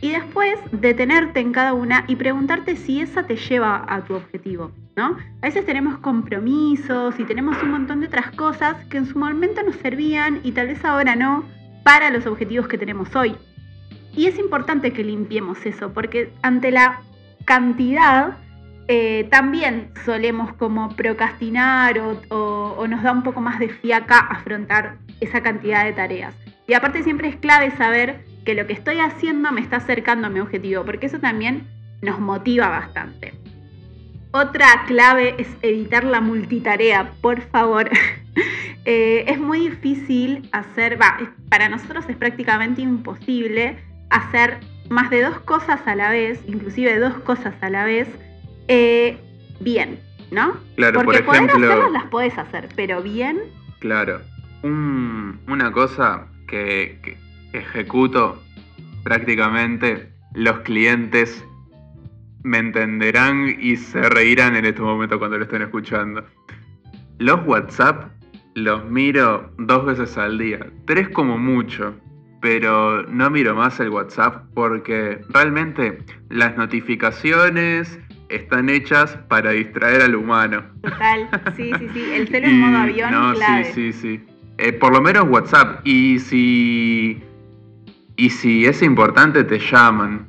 Y 0.00 0.10
después 0.10 0.58
detenerte 0.72 1.40
en 1.40 1.52
cada 1.52 1.72
una 1.72 2.04
y 2.06 2.16
preguntarte 2.16 2.76
si 2.76 3.00
esa 3.00 3.22
te 3.22 3.36
lleva 3.36 3.84
a 3.88 4.02
tu 4.02 4.14
objetivo, 4.14 4.70
¿no? 4.94 5.16
A 5.40 5.46
veces 5.46 5.64
tenemos 5.64 5.98
compromisos 5.98 7.18
y 7.18 7.24
tenemos 7.24 7.62
un 7.62 7.70
montón 7.70 8.00
de 8.00 8.08
otras 8.08 8.30
cosas 8.32 8.84
que 8.86 8.98
en 8.98 9.06
su 9.06 9.18
momento 9.18 9.62
nos 9.62 9.76
servían 9.76 10.40
y 10.42 10.52
tal 10.52 10.66
vez 10.66 10.84
ahora 10.84 11.16
no 11.16 11.44
para 11.86 12.10
los 12.10 12.26
objetivos 12.26 12.66
que 12.66 12.78
tenemos 12.78 13.14
hoy. 13.14 13.36
Y 14.16 14.26
es 14.26 14.40
importante 14.40 14.92
que 14.92 15.04
limpiemos 15.04 15.64
eso, 15.64 15.92
porque 15.92 16.32
ante 16.42 16.72
la 16.72 17.00
cantidad 17.44 18.38
eh, 18.88 19.28
también 19.30 19.92
solemos 20.04 20.52
como 20.54 20.88
procrastinar 20.96 22.00
o 22.30 22.86
nos 22.88 23.04
da 23.04 23.12
un 23.12 23.22
poco 23.22 23.40
más 23.40 23.60
de 23.60 23.68
fiaca 23.68 24.18
afrontar 24.18 24.96
esa 25.20 25.44
cantidad 25.44 25.84
de 25.84 25.92
tareas. 25.92 26.34
Y 26.66 26.74
aparte 26.74 27.04
siempre 27.04 27.28
es 27.28 27.36
clave 27.36 27.70
saber 27.76 28.24
que 28.44 28.54
lo 28.54 28.66
que 28.66 28.72
estoy 28.72 28.98
haciendo 28.98 29.52
me 29.52 29.60
está 29.60 29.76
acercando 29.76 30.26
a 30.26 30.30
mi 30.30 30.40
objetivo, 30.40 30.84
porque 30.84 31.06
eso 31.06 31.20
también 31.20 31.68
nos 32.02 32.18
motiva 32.18 32.68
bastante. 32.68 33.32
Otra 34.32 34.66
clave 34.88 35.36
es 35.38 35.46
evitar 35.62 36.02
la 36.02 36.20
multitarea, 36.20 37.12
por 37.20 37.42
favor. 37.42 37.88
Eh, 38.88 39.24
es 39.26 39.40
muy 39.40 39.68
difícil 39.68 40.48
hacer, 40.52 40.96
va, 41.00 41.18
para 41.50 41.68
nosotros 41.68 42.04
es 42.08 42.16
prácticamente 42.16 42.82
imposible 42.82 43.76
hacer 44.10 44.60
más 44.88 45.10
de 45.10 45.22
dos 45.22 45.40
cosas 45.40 45.84
a 45.88 45.96
la 45.96 46.10
vez, 46.10 46.40
inclusive 46.46 46.96
dos 47.00 47.14
cosas 47.18 47.52
a 47.62 47.68
la 47.68 47.84
vez, 47.84 48.06
eh, 48.68 49.18
bien, 49.58 49.98
¿no? 50.30 50.56
Claro, 50.76 51.02
Porque 51.02 51.20
por 51.24 51.34
ejemplo, 51.34 51.54
poder 51.54 51.70
hacerlas 51.72 51.92
las 51.92 52.10
puedes 52.10 52.38
hacer, 52.38 52.68
pero 52.76 53.02
bien. 53.02 53.40
Claro. 53.80 54.20
una 54.62 55.72
cosa 55.72 56.28
que, 56.46 57.18
ejecuto 57.52 58.40
prácticamente, 59.02 60.12
los 60.34 60.60
clientes 60.60 61.44
me 62.44 62.58
entenderán 62.58 63.56
y 63.58 63.76
se 63.76 64.08
reirán 64.08 64.54
en 64.54 64.64
este 64.64 64.80
momento 64.80 65.18
cuando 65.18 65.38
lo 65.38 65.44
estén 65.44 65.62
escuchando. 65.62 66.24
Los 67.18 67.44
WhatsApp 67.46 68.15
los 68.56 68.86
miro 68.86 69.52
dos 69.58 69.84
veces 69.84 70.16
al 70.16 70.38
día, 70.38 70.66
tres 70.86 71.10
como 71.10 71.36
mucho, 71.36 71.94
pero 72.40 73.02
no 73.02 73.28
miro 73.28 73.54
más 73.54 73.78
el 73.80 73.90
WhatsApp 73.90 74.46
porque 74.54 75.20
realmente 75.28 75.98
las 76.30 76.56
notificaciones 76.56 77.98
están 78.30 78.70
hechas 78.70 79.14
para 79.28 79.50
distraer 79.50 80.00
al 80.00 80.16
humano. 80.16 80.64
Total, 80.80 81.28
sí, 81.54 81.70
sí, 81.78 81.88
sí, 81.92 82.12
el 82.14 82.28
celo 82.28 82.46
en 82.46 82.60
modo 82.60 82.78
avión. 82.78 83.12
No, 83.12 83.34
clave. 83.34 83.64
sí, 83.74 83.92
sí, 83.92 84.16
sí. 84.16 84.24
Eh, 84.56 84.72
por 84.72 84.94
lo 84.94 85.02
menos 85.02 85.28
WhatsApp. 85.28 85.86
Y 85.86 86.18
si. 86.18 87.22
Y 88.16 88.30
si 88.30 88.64
es 88.64 88.80
importante, 88.80 89.44
te 89.44 89.58
llaman. 89.58 90.26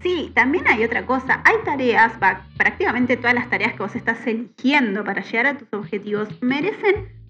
Sí, 0.00 0.32
también 0.34 0.66
hay 0.66 0.82
otra 0.82 1.04
cosa. 1.04 1.42
Hay 1.44 1.56
tareas, 1.62 2.14
prácticamente 2.56 3.18
todas 3.18 3.34
las 3.34 3.50
tareas 3.50 3.74
que 3.74 3.82
vos 3.82 3.94
estás 3.94 4.26
eligiendo 4.26 5.04
para 5.04 5.22
llegar 5.22 5.46
a 5.46 5.58
tus 5.58 5.68
objetivos 5.72 6.28
merecen 6.40 7.23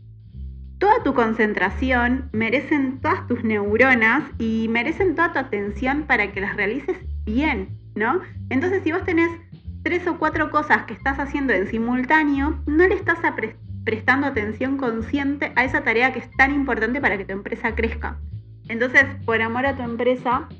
toda 0.85 1.03
tu 1.03 1.15
concentración, 1.15 2.29
merecen 2.33 3.01
todas 3.01 3.27
tus 3.27 3.43
neuronas 3.43 4.23
y 4.39 4.69
merecen 4.69 5.15
toda 5.15 5.33
tu 5.33 5.39
atención 5.39 6.03
para 6.03 6.31
que 6.31 6.43
las 6.43 6.57
realices 6.57 6.99
bien, 7.25 7.71
¿no? 7.95 8.21
Entonces, 8.51 8.83
si 8.85 8.93
vos 8.93 9.03
tenés 9.03 9.31
tres 9.83 10.07
o 10.07 10.19
cuatro 10.19 10.51
cosas 10.51 10.85
que 10.85 10.93
estás 10.93 11.19
haciendo 11.19 11.55
en 11.55 11.69
simultáneo, 11.69 12.63
no 12.67 12.87
le 12.87 12.97
estás 12.97 13.17
prestando 13.85 14.27
atención 14.27 14.77
consciente 14.77 15.53
a 15.57 15.65
esa 15.65 15.83
tarea 15.85 16.13
que 16.13 16.19
es 16.19 16.31
tan 16.33 16.53
importante 16.53 17.01
para 17.01 17.17
que 17.17 17.25
tu 17.25 17.33
empresa 17.33 17.75
crezca. 17.75 18.21
Entonces, 18.69 19.07
por 19.25 19.41
amor 19.41 19.65
a 19.65 19.77
tu 19.77 19.83
empresa, 19.83 20.51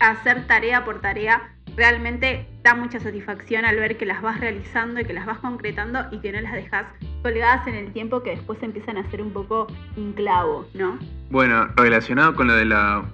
hacer 0.00 0.48
tarea 0.48 0.84
por 0.84 1.00
tarea 1.00 1.53
realmente 1.76 2.46
da 2.62 2.74
mucha 2.74 3.00
satisfacción 3.00 3.64
al 3.64 3.76
ver 3.76 3.96
que 3.96 4.06
las 4.06 4.22
vas 4.22 4.40
realizando 4.40 5.00
y 5.00 5.04
que 5.04 5.12
las 5.12 5.26
vas 5.26 5.38
concretando 5.38 6.00
y 6.10 6.20
que 6.20 6.32
no 6.32 6.40
las 6.40 6.52
dejas 6.52 6.86
colgadas 7.22 7.66
en 7.66 7.74
el 7.74 7.92
tiempo 7.92 8.22
que 8.22 8.30
después 8.30 8.62
empiezan 8.62 8.96
a 8.96 9.10
ser 9.10 9.22
un 9.22 9.32
poco 9.32 9.66
inclavo, 9.96 10.66
¿no? 10.74 10.98
Bueno, 11.30 11.68
relacionado 11.76 12.34
con 12.34 12.46
lo 12.46 12.54
de 12.54 12.64
la 12.64 13.04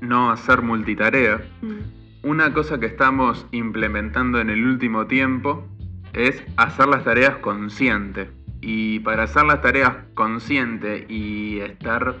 no 0.00 0.30
hacer 0.30 0.62
multitarea, 0.62 1.40
mm. 1.62 2.26
una 2.28 2.52
cosa 2.52 2.78
que 2.78 2.86
estamos 2.86 3.46
implementando 3.52 4.40
en 4.40 4.50
el 4.50 4.64
último 4.66 5.06
tiempo 5.06 5.66
es 6.12 6.42
hacer 6.56 6.88
las 6.88 7.04
tareas 7.04 7.36
conscientes. 7.36 8.28
Y 8.60 9.00
para 9.00 9.24
hacer 9.24 9.44
las 9.44 9.60
tareas 9.60 9.92
consciente 10.14 11.06
y 11.08 11.60
estar 11.60 12.16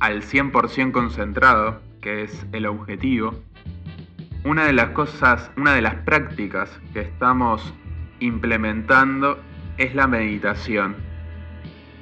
al 0.00 0.22
100% 0.22 0.92
concentrado, 0.92 1.80
que 2.00 2.22
es 2.22 2.46
el 2.52 2.66
objetivo, 2.66 3.34
una 4.44 4.66
de 4.66 4.72
las 4.72 4.90
cosas, 4.90 5.50
una 5.56 5.74
de 5.74 5.82
las 5.82 5.94
prácticas 5.96 6.70
que 6.92 7.00
estamos 7.00 7.74
implementando 8.20 9.38
es 9.76 9.94
la 9.94 10.06
meditación. 10.06 10.96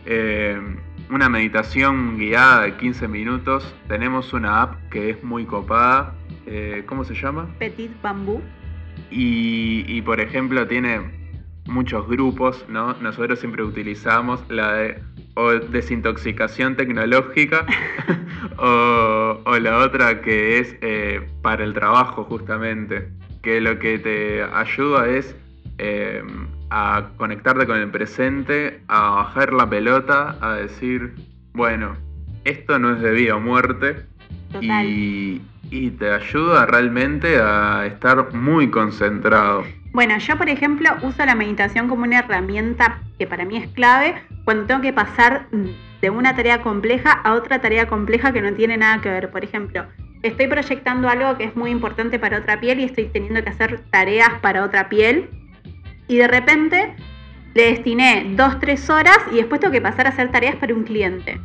Eh, 0.04 0.60
una 1.10 1.28
meditación 1.28 2.18
guiada 2.18 2.62
de 2.62 2.76
15 2.76 3.08
minutos. 3.08 3.74
Tenemos 3.88 4.32
una 4.32 4.62
app 4.62 4.88
que 4.90 5.10
es 5.10 5.22
muy 5.22 5.44
copada. 5.44 6.14
Eh, 6.46 6.84
¿Cómo 6.86 7.04
se 7.04 7.14
llama? 7.14 7.48
Petit 7.58 7.90
Bambú. 8.02 8.40
y 9.10 10.02
por 10.02 10.20
ejemplo 10.20 10.66
tiene 10.66 11.00
muchos 11.68 12.06
grupos, 12.08 12.64
¿no? 12.68 12.94
Nosotros 13.00 13.38
siempre 13.38 13.62
utilizamos 13.62 14.40
la 14.48 14.72
de 14.72 15.02
desintoxicación 15.70 16.76
tecnológica 16.76 17.66
o, 18.58 19.25
la 19.54 19.78
otra 19.78 20.20
que 20.20 20.58
es 20.58 20.76
eh, 20.80 21.26
para 21.42 21.64
el 21.64 21.72
trabajo 21.72 22.24
justamente, 22.24 23.08
que 23.42 23.60
lo 23.60 23.78
que 23.78 23.98
te 23.98 24.42
ayuda 24.42 25.08
es 25.08 25.36
eh, 25.78 26.22
a 26.70 27.10
conectarte 27.16 27.66
con 27.66 27.78
el 27.78 27.90
presente, 27.90 28.80
a 28.88 29.10
bajar 29.10 29.52
la 29.52 29.68
pelota, 29.68 30.36
a 30.40 30.54
decir, 30.54 31.14
bueno, 31.52 31.96
esto 32.44 32.78
no 32.78 32.96
es 32.96 33.00
de 33.00 33.12
vida 33.12 33.36
o 33.36 33.40
muerte 33.40 34.04
y, 34.60 35.40
y 35.70 35.90
te 35.90 36.10
ayuda 36.10 36.66
realmente 36.66 37.38
a 37.40 37.86
estar 37.86 38.34
muy 38.34 38.70
concentrado. 38.70 39.64
Bueno, 39.92 40.18
yo 40.18 40.36
por 40.36 40.48
ejemplo 40.48 40.90
uso 41.02 41.24
la 41.24 41.34
meditación 41.34 41.88
como 41.88 42.02
una 42.02 42.18
herramienta 42.18 43.00
que 43.18 43.26
para 43.26 43.44
mí 43.44 43.56
es 43.56 43.68
clave 43.68 44.16
cuando 44.44 44.66
tengo 44.66 44.82
que 44.82 44.92
pasar 44.92 45.46
de 46.00 46.10
una 46.10 46.36
tarea 46.36 46.62
compleja 46.62 47.12
a 47.12 47.34
otra 47.34 47.60
tarea 47.60 47.86
compleja 47.86 48.32
que 48.32 48.42
no 48.42 48.52
tiene 48.54 48.76
nada 48.76 49.00
que 49.00 49.08
ver. 49.08 49.30
Por 49.30 49.44
ejemplo, 49.44 49.86
estoy 50.22 50.46
proyectando 50.46 51.08
algo 51.08 51.36
que 51.36 51.44
es 51.44 51.56
muy 51.56 51.70
importante 51.70 52.18
para 52.18 52.38
otra 52.38 52.60
piel 52.60 52.80
y 52.80 52.84
estoy 52.84 53.06
teniendo 53.06 53.42
que 53.42 53.50
hacer 53.50 53.80
tareas 53.90 54.40
para 54.40 54.64
otra 54.64 54.88
piel 54.88 55.30
y 56.08 56.16
de 56.16 56.28
repente 56.28 56.94
le 57.54 57.70
destiné 57.70 58.34
dos, 58.36 58.60
tres 58.60 58.88
horas 58.90 59.18
y 59.32 59.36
después 59.36 59.60
tengo 59.60 59.72
que 59.72 59.80
pasar 59.80 60.06
a 60.06 60.10
hacer 60.10 60.30
tareas 60.30 60.56
para 60.56 60.74
un 60.74 60.84
cliente. 60.84 61.40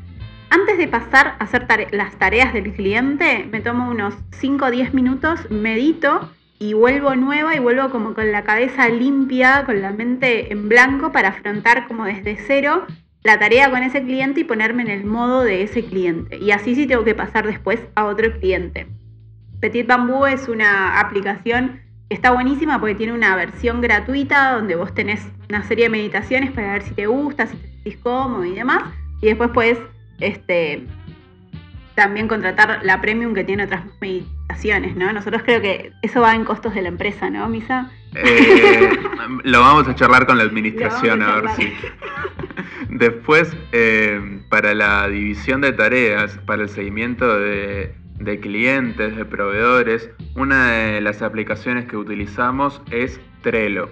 Antes 0.49 0.77
de 0.77 0.87
pasar 0.87 1.35
a 1.39 1.45
hacer 1.45 1.65
las 1.91 2.15
tareas 2.17 2.51
del 2.51 2.73
cliente, 2.73 3.47
me 3.49 3.61
tomo 3.61 3.89
unos 3.89 4.15
5 4.31 4.65
o 4.65 4.71
10 4.71 4.93
minutos, 4.93 5.49
medito 5.49 6.29
y 6.59 6.73
vuelvo 6.73 7.15
nueva 7.15 7.55
y 7.55 7.59
vuelvo 7.59 7.89
como 7.89 8.13
con 8.13 8.31
la 8.31 8.43
cabeza 8.43 8.89
limpia, 8.89 9.63
con 9.65 9.81
la 9.81 9.91
mente 9.91 10.51
en 10.51 10.67
blanco 10.67 11.13
para 11.13 11.29
afrontar 11.29 11.87
como 11.87 12.03
desde 12.05 12.35
cero 12.35 12.85
la 13.23 13.38
tarea 13.38 13.69
con 13.69 13.84
ese 13.84 14.01
cliente 14.03 14.41
y 14.41 14.43
ponerme 14.43 14.84
en 14.84 14.89
el 14.89 15.05
modo 15.05 15.43
de 15.43 15.63
ese 15.63 15.84
cliente. 15.86 16.38
Y 16.38 16.51
así 16.51 16.75
sí 16.75 16.88
tengo 16.88 17.03
que 17.03 17.15
pasar 17.15 17.45
después 17.45 17.79
a 17.95 18.05
otro 18.05 18.31
cliente. 18.39 18.88
Petit 19.60 19.86
Bamboo 19.86 20.25
es 20.25 20.47
una 20.47 20.99
aplicación 20.99 21.81
que 22.10 22.15
está 22.15 22.31
buenísima 22.31 22.79
porque 22.79 22.95
tiene 22.95 23.13
una 23.13 23.36
versión 23.36 23.79
gratuita 23.79 24.53
donde 24.53 24.75
vos 24.75 24.93
tenés 24.93 25.21
una 25.49 25.63
serie 25.63 25.86
de 25.86 25.89
meditaciones 25.89 26.51
para 26.51 26.73
ver 26.73 26.81
si 26.81 26.93
te 26.93 27.05
gusta, 27.05 27.47
si 27.47 27.57
te 27.57 27.67
sentís 27.67 27.97
cómodo 27.97 28.43
y 28.43 28.55
demás. 28.55 28.84
Y 29.21 29.27
después 29.27 29.51
puedes 29.53 29.77
este, 30.19 30.88
también 31.93 32.27
contratar 32.27 32.79
la 32.84 33.01
premium 33.01 33.36
que 33.36 33.43
tiene 33.43 33.65
otras 33.65 33.84
meditaciones 33.99 34.40
¿no? 34.95 35.11
Nosotros 35.13 35.41
creo 35.43 35.61
que 35.61 35.93
eso 36.01 36.21
va 36.21 36.35
en 36.35 36.45
costos 36.45 36.73
de 36.73 36.81
la 36.81 36.89
empresa, 36.89 37.29
¿no, 37.29 37.47
Misa? 37.47 37.91
Eh, 38.15 38.89
lo 39.43 39.61
vamos 39.61 39.87
a 39.87 39.95
charlar 39.95 40.25
con 40.25 40.37
la 40.37 40.43
administración 40.43 41.21
a, 41.21 41.35
ver 41.35 41.49
si. 41.51 41.73
Después, 42.89 43.55
eh, 43.71 44.41
para 44.49 44.73
la 44.73 45.07
división 45.07 45.61
de 45.61 45.71
tareas, 45.71 46.37
para 46.45 46.63
el 46.63 46.69
seguimiento 46.69 47.39
de 47.39 47.95
de 48.23 48.39
clientes, 48.39 49.15
de 49.15 49.25
proveedores, 49.25 50.09
una 50.35 50.71
de 50.71 51.01
las 51.01 51.21
aplicaciones 51.21 51.85
que 51.85 51.97
utilizamos 51.97 52.81
es 52.91 53.19
Trello, 53.41 53.89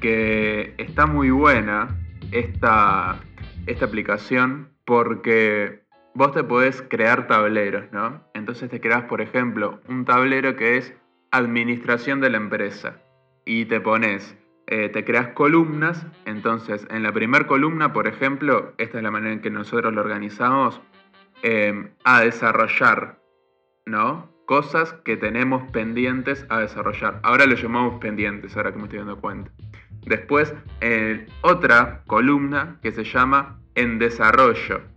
que 0.00 0.74
está 0.78 1.06
muy 1.06 1.30
buena 1.30 1.88
esta, 2.32 3.18
esta 3.66 3.84
aplicación 3.86 4.68
porque 4.84 5.85
vos 6.16 6.32
te 6.32 6.42
podés 6.42 6.80
crear 6.80 7.26
tableros, 7.26 7.92
¿no? 7.92 8.22
Entonces 8.32 8.70
te 8.70 8.80
creas, 8.80 9.04
por 9.04 9.20
ejemplo, 9.20 9.80
un 9.86 10.06
tablero 10.06 10.56
que 10.56 10.78
es 10.78 10.94
administración 11.30 12.22
de 12.22 12.30
la 12.30 12.38
empresa 12.38 13.02
y 13.44 13.66
te 13.66 13.82
pones, 13.82 14.34
eh, 14.66 14.88
te 14.88 15.04
creas 15.04 15.28
columnas, 15.28 16.06
entonces 16.24 16.86
en 16.90 17.02
la 17.02 17.12
primera 17.12 17.46
columna, 17.46 17.92
por 17.92 18.08
ejemplo, 18.08 18.72
esta 18.78 18.96
es 18.96 19.04
la 19.04 19.10
manera 19.10 19.34
en 19.34 19.42
que 19.42 19.50
nosotros 19.50 19.92
lo 19.92 20.00
organizamos, 20.00 20.80
eh, 21.42 21.90
a 22.04 22.22
desarrollar 22.22 23.18
¿no? 23.84 24.32
Cosas 24.46 24.94
que 25.04 25.18
tenemos 25.18 25.70
pendientes 25.70 26.46
a 26.48 26.60
desarrollar. 26.60 27.20
Ahora 27.24 27.44
lo 27.44 27.56
llamamos 27.56 28.00
pendientes, 28.00 28.56
ahora 28.56 28.72
que 28.72 28.78
me 28.78 28.84
estoy 28.84 29.00
dando 29.00 29.20
cuenta. 29.20 29.50
Después, 30.06 30.54
otra 31.42 32.02
columna 32.06 32.78
que 32.80 32.90
se 32.90 33.04
llama 33.04 33.60
en 33.74 33.98
desarrollo. 33.98 34.95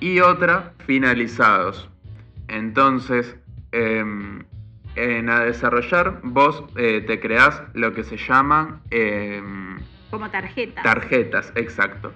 Y 0.00 0.20
otra, 0.20 0.74
finalizados. 0.86 1.88
Entonces, 2.48 3.36
em, 3.72 4.44
en 4.96 5.28
a 5.28 5.40
desarrollar, 5.40 6.20
vos 6.22 6.64
eh, 6.76 7.02
te 7.06 7.20
creás 7.20 7.62
lo 7.74 7.92
que 7.94 8.04
se 8.04 8.16
llama... 8.16 8.80
Em, 8.90 9.78
Como 10.10 10.30
tarjetas. 10.30 10.84
Tarjetas, 10.84 11.52
exacto. 11.56 12.12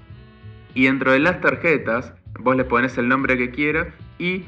Y 0.75 0.85
dentro 0.85 1.13
de 1.13 1.19
las 1.19 1.41
tarjetas, 1.41 2.13
vos 2.39 2.57
le 2.57 2.65
pones 2.65 2.97
el 2.99 3.09
nombre 3.09 3.37
que 3.37 3.51
quieras 3.51 3.89
y 4.19 4.45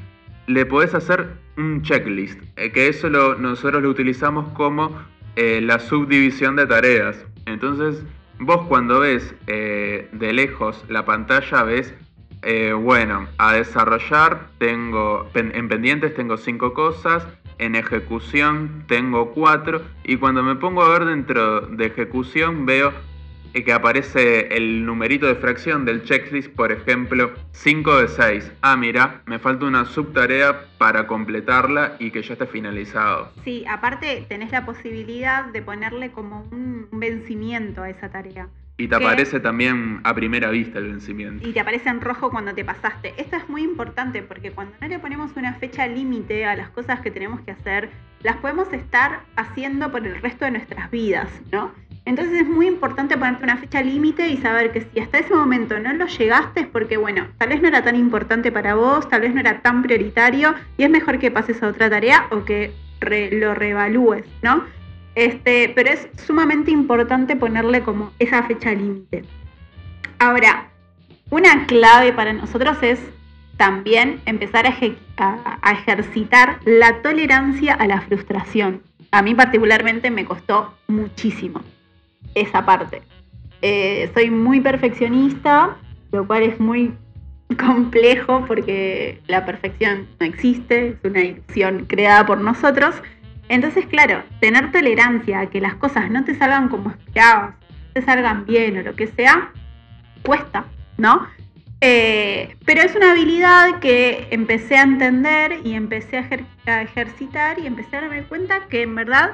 le 0.47 0.65
podés 0.65 0.93
hacer 0.93 1.29
un 1.57 1.81
checklist, 1.81 2.41
eh, 2.55 2.71
que 2.71 2.87
eso 2.87 3.09
lo, 3.09 3.35
nosotros 3.35 3.81
lo 3.81 3.89
utilizamos 3.89 4.47
como 4.53 4.97
eh, 5.35 5.61
la 5.61 5.79
subdivisión 5.79 6.55
de 6.55 6.67
tareas. 6.67 7.25
Entonces, 7.45 8.03
vos 8.39 8.65
cuando 8.67 8.99
ves 8.99 9.33
eh, 9.47 10.09
de 10.11 10.33
lejos 10.33 10.83
la 10.89 11.05
pantalla, 11.05 11.63
ves, 11.63 11.93
bueno, 12.79 13.27
a 13.37 13.53
desarrollar 13.53 14.47
tengo, 14.57 15.29
en 15.35 15.67
pendientes 15.67 16.13
tengo 16.15 16.37
cinco 16.37 16.73
cosas, 16.73 17.25
en 17.57 17.75
ejecución 17.75 18.83
tengo 18.87 19.31
cuatro, 19.31 19.83
y 20.03 20.17
cuando 20.17 20.41
me 20.43 20.55
pongo 20.55 20.83
a 20.83 20.89
ver 20.89 21.05
dentro 21.05 21.61
de 21.61 21.85
ejecución 21.85 22.65
veo 22.65 22.91
que 23.53 23.73
aparece 23.73 24.55
el 24.55 24.85
numerito 24.85 25.27
de 25.27 25.35
fracción 25.35 25.85
del 25.85 26.03
checklist, 26.03 26.53
por 26.55 26.71
ejemplo, 26.71 27.33
5 27.51 27.97
de 27.97 28.07
6. 28.07 28.51
Ah, 28.61 28.77
mira, 28.77 29.21
me 29.25 29.39
falta 29.39 29.65
una 29.65 29.85
subtarea 29.85 30.67
para 30.77 31.05
completarla 31.05 31.97
y 31.99 32.11
que 32.11 32.21
ya 32.21 32.33
esté 32.33 32.45
finalizado. 32.45 33.29
Sí, 33.43 33.65
aparte 33.69 34.25
tenés 34.29 34.51
la 34.51 34.65
posibilidad 34.65 35.45
de 35.45 35.61
ponerle 35.61 36.11
como 36.11 36.47
un 36.51 36.87
vencimiento 36.91 37.83
a 37.83 37.89
esa 37.89 38.09
tarea. 38.09 38.47
Y 38.81 38.87
te 38.87 38.95
aparece 38.95 39.39
también 39.39 39.99
a 40.03 40.15
primera 40.15 40.49
vista 40.49 40.79
el 40.79 40.87
vencimiento. 40.87 41.47
Y 41.47 41.53
te 41.53 41.59
aparece 41.59 41.89
en 41.89 42.01
rojo 42.01 42.31
cuando 42.31 42.51
te 42.55 42.65
pasaste. 42.65 43.13
Esto 43.17 43.35
es 43.35 43.47
muy 43.47 43.61
importante 43.61 44.23
porque 44.23 44.51
cuando 44.51 44.73
no 44.81 44.87
le 44.87 44.97
ponemos 44.97 45.31
una 45.35 45.53
fecha 45.53 45.85
límite 45.85 46.45
a 46.45 46.55
las 46.55 46.69
cosas 46.69 46.99
que 47.01 47.11
tenemos 47.11 47.41
que 47.41 47.51
hacer, 47.51 47.91
las 48.23 48.37
podemos 48.37 48.73
estar 48.73 49.21
haciendo 49.35 49.91
por 49.91 50.07
el 50.07 50.19
resto 50.19 50.45
de 50.45 50.51
nuestras 50.51 50.89
vidas, 50.89 51.29
¿no? 51.51 51.71
Entonces 52.05 52.41
es 52.41 52.47
muy 52.47 52.65
importante 52.65 53.15
ponerte 53.19 53.43
una 53.43 53.57
fecha 53.57 53.83
límite 53.83 54.27
y 54.29 54.37
saber 54.37 54.71
que 54.71 54.81
si 54.81 54.99
hasta 54.99 55.19
ese 55.19 55.35
momento 55.35 55.79
no 55.79 55.93
lo 55.93 56.07
llegaste 56.07 56.61
es 56.61 56.67
porque, 56.67 56.97
bueno, 56.97 57.27
tal 57.37 57.49
vez 57.49 57.61
no 57.61 57.67
era 57.67 57.83
tan 57.83 57.95
importante 57.95 58.51
para 58.51 58.73
vos, 58.73 59.07
tal 59.07 59.21
vez 59.21 59.31
no 59.31 59.41
era 59.41 59.61
tan 59.61 59.83
prioritario 59.83 60.55
y 60.77 60.83
es 60.85 60.89
mejor 60.89 61.19
que 61.19 61.29
pases 61.29 61.61
a 61.61 61.67
otra 61.67 61.87
tarea 61.87 62.25
o 62.31 62.43
que 62.45 62.73
lo 63.31 63.53
reevalúes, 63.53 64.25
¿no? 64.41 64.63
Este, 65.15 65.71
pero 65.75 65.89
es 65.89 66.07
sumamente 66.25 66.71
importante 66.71 67.35
ponerle 67.35 67.81
como 67.81 68.11
esa 68.19 68.43
fecha 68.43 68.71
límite. 68.71 69.23
Ahora, 70.19 70.69
una 71.29 71.65
clave 71.65 72.13
para 72.13 72.33
nosotros 72.33 72.77
es 72.81 72.99
también 73.57 74.21
empezar 74.25 74.65
a 74.65 75.71
ejercitar 75.71 76.59
la 76.65 77.01
tolerancia 77.01 77.73
a 77.73 77.87
la 77.87 78.01
frustración. 78.01 78.81
A 79.11 79.21
mí 79.21 79.35
particularmente 79.35 80.09
me 80.09 80.25
costó 80.25 80.73
muchísimo 80.87 81.61
esa 82.33 82.65
parte. 82.65 83.01
Eh, 83.61 84.09
soy 84.13 84.31
muy 84.31 84.61
perfeccionista, 84.61 85.77
lo 86.11 86.25
cual 86.25 86.43
es 86.43 86.59
muy 86.59 86.93
complejo 87.59 88.45
porque 88.47 89.21
la 89.27 89.45
perfección 89.45 90.07
no 90.19 90.25
existe, 90.25 90.89
es 90.89 90.95
una 91.03 91.21
ilusión 91.21 91.85
creada 91.85 92.25
por 92.25 92.39
nosotros. 92.39 92.95
Entonces, 93.51 93.85
claro, 93.85 94.23
tener 94.39 94.71
tolerancia 94.71 95.41
a 95.41 95.49
que 95.49 95.59
las 95.59 95.75
cosas 95.75 96.09
no 96.09 96.23
te 96.23 96.35
salgan 96.35 96.69
como 96.69 96.89
esperabas, 96.89 97.55
te 97.93 98.01
salgan 98.01 98.45
bien 98.45 98.77
o 98.77 98.81
lo 98.81 98.95
que 98.95 99.07
sea, 99.07 99.51
cuesta, 100.23 100.63
¿no? 100.97 101.27
Eh, 101.81 102.55
pero 102.65 102.81
es 102.81 102.95
una 102.95 103.11
habilidad 103.11 103.79
que 103.79 104.27
empecé 104.31 104.77
a 104.77 104.83
entender 104.83 105.59
y 105.65 105.73
empecé 105.73 106.17
a, 106.65 106.81
ejercitar 106.81 107.59
y 107.59 107.67
empecé 107.67 107.97
a 107.97 108.01
darme 108.01 108.23
cuenta 108.23 108.67
que 108.69 108.83
en 108.83 108.95
verdad 108.95 109.31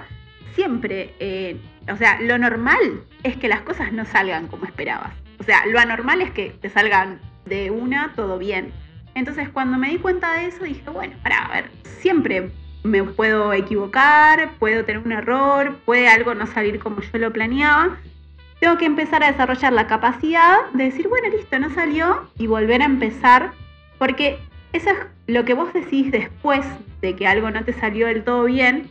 siempre 0.56 1.14
eh, 1.20 1.58
o 1.88 1.96
sea, 1.96 2.20
lo 2.20 2.40
normal 2.40 3.04
es 3.22 3.38
que 3.38 3.48
las 3.48 3.62
cosas 3.62 3.94
no 3.94 4.04
salgan 4.06 4.48
como 4.48 4.66
esperabas. 4.66 5.14
O 5.40 5.44
sea, 5.44 5.64
lo 5.68 5.80
anormal 5.80 6.22
es 6.22 6.32
que 6.32 6.50
te 6.50 6.70
salgan 6.70 7.20
de 7.46 7.70
una 7.70 8.14
todo 8.16 8.40
bien. 8.40 8.74
Entonces, 9.14 9.48
cuando 9.50 9.78
me 9.78 9.90
di 9.90 10.00
cuenta 10.00 10.34
de 10.34 10.48
eso, 10.48 10.64
dije, 10.64 10.90
bueno, 10.90 11.16
para, 11.22 11.38
a 11.38 11.54
ver, 11.54 11.70
siempre 12.00 12.50
me 12.88 13.04
puedo 13.04 13.54
equivocar, 13.54 14.52
puedo 14.60 14.84
tener 14.86 15.06
un 15.06 15.12
error, 15.12 15.78
puede 15.86 16.08
algo 16.10 16.34
no 16.34 16.48
salir 16.48 16.80
como 16.80 17.02
yo 17.02 17.18
lo 17.20 17.32
planeaba. 17.32 17.98
Tengo 18.60 18.78
que 18.78 18.86
empezar 18.86 19.24
a 19.24 19.32
desarrollar 19.32 19.74
la 19.74 19.88
capacidad 19.88 20.56
de 20.74 20.86
decir, 20.86 21.08
bueno, 21.08 21.30
listo, 21.30 21.60
no 21.60 21.70
salió 21.70 22.28
y 22.38 22.48
volver 22.48 22.82
a 22.82 22.86
empezar, 22.86 23.52
porque 24.00 24.40
eso 24.74 24.90
es 24.90 24.98
lo 25.28 25.46
que 25.46 25.54
vos 25.54 25.72
decís 25.74 26.12
después 26.12 26.66
de 27.02 27.16
que 27.16 27.28
algo 27.28 27.52
no 27.52 27.64
te 27.64 27.74
salió 27.74 28.08
del 28.08 28.24
todo 28.24 28.46
bien, 28.46 28.90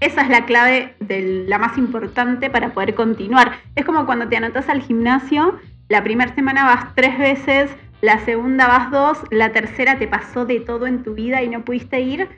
esa 0.00 0.22
es 0.22 0.28
la 0.28 0.44
clave 0.44 0.94
de 1.00 1.46
la 1.48 1.58
más 1.58 1.78
importante 1.78 2.50
para 2.50 2.74
poder 2.74 2.94
continuar. 2.94 3.52
Es 3.74 3.86
como 3.86 4.04
cuando 4.04 4.28
te 4.28 4.36
anotas 4.36 4.68
al 4.68 4.82
gimnasio, 4.82 5.58
la 5.88 6.04
primera 6.04 6.34
semana 6.34 6.64
vas 6.64 6.94
tres 6.94 7.18
veces, 7.18 7.70
la 8.02 8.18
segunda 8.24 8.66
vas 8.66 8.90
dos, 8.90 9.18
la 9.30 9.52
tercera 9.52 9.98
te 9.98 10.06
pasó 10.06 10.44
de 10.44 10.60
todo 10.60 10.86
en 10.86 11.02
tu 11.02 11.14
vida 11.14 11.42
y 11.42 11.48
no 11.48 11.64
pudiste 11.64 12.00
ir. 12.00 12.28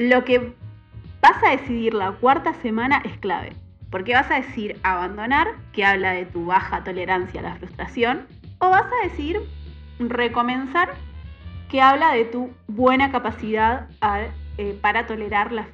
Lo 0.00 0.24
que 0.24 0.54
vas 1.20 1.44
a 1.44 1.50
decidir 1.50 1.92
la 1.92 2.12
cuarta 2.12 2.54
semana 2.62 3.02
es 3.04 3.18
clave, 3.18 3.52
porque 3.90 4.14
vas 4.14 4.30
a 4.30 4.36
decir 4.36 4.78
abandonar, 4.82 5.48
que 5.74 5.84
habla 5.84 6.12
de 6.12 6.24
tu 6.24 6.46
baja 6.46 6.82
tolerancia 6.82 7.40
a 7.40 7.42
la 7.42 7.56
frustración, 7.56 8.26
o 8.60 8.70
vas 8.70 8.86
a 8.86 9.06
decir 9.06 9.42
recomenzar, 9.98 10.94
que 11.68 11.82
habla 11.82 12.12
de 12.12 12.24
tu 12.24 12.50
buena 12.66 13.12
capacidad 13.12 13.90
eh, 14.56 14.78
para 14.80 15.06
tolerar 15.06 15.52
la 15.52 15.68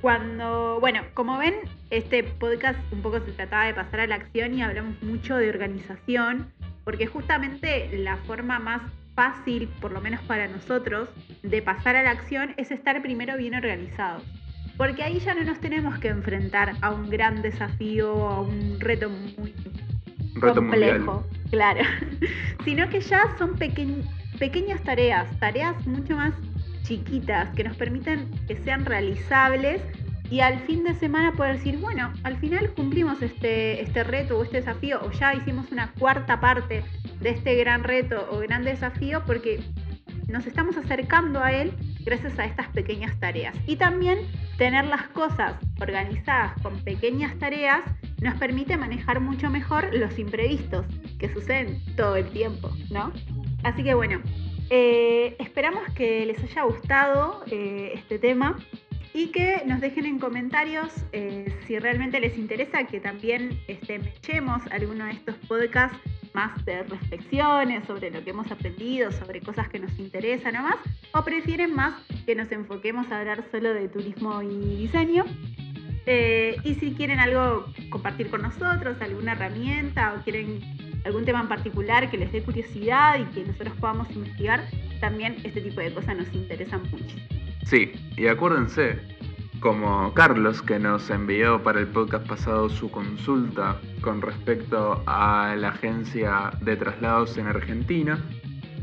cuando, 0.00 0.80
bueno, 0.80 1.02
como 1.14 1.38
ven, 1.38 1.54
este 1.90 2.24
podcast 2.24 2.80
un 2.92 3.02
poco 3.02 3.20
se 3.20 3.30
trataba 3.30 3.66
de 3.66 3.74
pasar 3.74 4.00
a 4.00 4.06
la 4.08 4.16
acción 4.16 4.52
y 4.52 4.62
hablamos 4.62 5.00
mucho 5.00 5.36
de 5.36 5.48
organización, 5.48 6.52
porque 6.82 7.06
justamente 7.06 7.88
la 7.98 8.16
forma 8.16 8.58
más 8.58 8.82
fácil, 9.20 9.68
por 9.82 9.92
lo 9.92 10.00
menos 10.00 10.22
para 10.22 10.48
nosotros, 10.48 11.10
de 11.42 11.60
pasar 11.60 11.94
a 11.94 12.02
la 12.02 12.10
acción 12.10 12.54
es 12.56 12.70
estar 12.70 13.02
primero 13.02 13.36
bien 13.36 13.54
organizados. 13.54 14.22
Porque 14.78 15.02
ahí 15.02 15.18
ya 15.18 15.34
no 15.34 15.44
nos 15.44 15.60
tenemos 15.60 15.98
que 15.98 16.08
enfrentar 16.08 16.72
a 16.80 16.90
un 16.90 17.10
gran 17.10 17.42
desafío, 17.42 18.08
a 18.26 18.40
un 18.40 18.80
reto 18.80 19.10
muy 19.10 19.52
complejo, 20.40 21.26
claro, 21.50 21.82
sino 22.64 22.88
que 22.88 23.02
ya 23.02 23.36
son 23.36 23.58
pequeñas 23.58 24.82
tareas, 24.84 25.38
tareas 25.38 25.86
mucho 25.86 26.16
más 26.16 26.32
chiquitas 26.84 27.54
que 27.54 27.64
nos 27.64 27.76
permiten 27.76 28.30
que 28.48 28.56
sean 28.56 28.86
realizables 28.86 29.82
y 30.30 30.40
al 30.40 30.60
fin 30.60 30.82
de 30.82 30.94
semana 30.94 31.32
poder 31.32 31.58
decir, 31.58 31.76
bueno, 31.76 32.10
al 32.22 32.38
final 32.38 32.72
cumplimos 32.72 33.20
este, 33.20 33.82
este 33.82 34.02
reto 34.02 34.38
o 34.38 34.44
este 34.44 34.58
desafío 34.58 34.98
o 35.02 35.10
ya 35.10 35.34
hicimos 35.34 35.70
una 35.72 35.92
cuarta 35.98 36.40
parte 36.40 36.84
de 37.20 37.30
este 37.30 37.54
gran 37.56 37.84
reto 37.84 38.28
o 38.30 38.38
gran 38.38 38.64
desafío 38.64 39.22
porque 39.26 39.60
nos 40.28 40.46
estamos 40.46 40.76
acercando 40.76 41.42
a 41.42 41.52
él 41.52 41.72
gracias 42.04 42.38
a 42.38 42.44
estas 42.44 42.68
pequeñas 42.68 43.18
tareas. 43.18 43.54
Y 43.66 43.76
también 43.76 44.18
tener 44.56 44.84
las 44.86 45.08
cosas 45.08 45.54
organizadas 45.80 46.60
con 46.62 46.78
pequeñas 46.82 47.38
tareas 47.38 47.82
nos 48.20 48.38
permite 48.38 48.76
manejar 48.76 49.20
mucho 49.20 49.50
mejor 49.50 49.94
los 49.94 50.18
imprevistos 50.18 50.86
que 51.18 51.32
suceden 51.32 51.80
todo 51.96 52.16
el 52.16 52.28
tiempo, 52.30 52.70
¿no? 52.90 53.12
Así 53.62 53.82
que 53.82 53.94
bueno, 53.94 54.20
eh, 54.70 55.36
esperamos 55.38 55.82
que 55.94 56.24
les 56.26 56.42
haya 56.42 56.62
gustado 56.62 57.42
eh, 57.50 57.92
este 57.94 58.18
tema 58.18 58.56
y 59.12 59.28
que 59.28 59.62
nos 59.66 59.80
dejen 59.80 60.06
en 60.06 60.18
comentarios 60.18 60.92
eh, 61.12 61.52
si 61.66 61.78
realmente 61.78 62.20
les 62.20 62.38
interesa 62.38 62.84
que 62.84 63.00
también 63.00 63.60
este, 63.66 63.96
echemos 63.96 64.62
alguno 64.70 65.06
de 65.06 65.12
estos 65.12 65.34
podcasts 65.48 65.98
más 66.32 66.64
de 66.64 66.82
reflexiones 66.84 67.84
sobre 67.86 68.10
lo 68.10 68.22
que 68.22 68.30
hemos 68.30 68.50
aprendido, 68.50 69.10
sobre 69.12 69.40
cosas 69.40 69.68
que 69.68 69.78
nos 69.78 69.98
interesan 69.98 70.56
o 70.56 70.62
más, 70.62 70.76
o 71.12 71.24
prefieren 71.24 71.74
más 71.74 71.94
que 72.26 72.34
nos 72.34 72.50
enfoquemos 72.52 73.10
a 73.10 73.20
hablar 73.20 73.44
solo 73.50 73.74
de 73.74 73.88
turismo 73.88 74.42
y 74.42 74.76
diseño. 74.76 75.24
Eh, 76.06 76.56
y 76.64 76.74
si 76.76 76.92
quieren 76.92 77.20
algo 77.20 77.66
compartir 77.90 78.30
con 78.30 78.42
nosotros, 78.42 78.96
alguna 79.00 79.32
herramienta 79.32 80.14
o 80.14 80.24
quieren 80.24 80.60
algún 81.04 81.24
tema 81.24 81.40
en 81.40 81.48
particular 81.48 82.10
que 82.10 82.18
les 82.18 82.32
dé 82.32 82.42
curiosidad 82.42 83.18
y 83.18 83.24
que 83.34 83.44
nosotros 83.44 83.74
podamos 83.78 84.10
investigar, 84.10 84.68
también 85.00 85.36
este 85.44 85.60
tipo 85.60 85.80
de 85.80 85.92
cosas 85.92 86.16
nos 86.16 86.32
interesan 86.34 86.82
mucho. 86.90 87.16
Sí, 87.64 87.92
y 88.16 88.26
acuérdense, 88.26 88.98
como 89.60 90.14
Carlos 90.14 90.62
que 90.62 90.78
nos 90.78 91.10
envió 91.10 91.62
para 91.62 91.80
el 91.80 91.86
podcast 91.86 92.26
pasado 92.26 92.70
su 92.70 92.90
consulta 92.90 93.78
con 94.00 94.22
respecto 94.22 95.02
a 95.06 95.54
la 95.56 95.68
agencia 95.68 96.50
de 96.62 96.76
traslados 96.76 97.36
en 97.36 97.46
Argentina, 97.46 98.18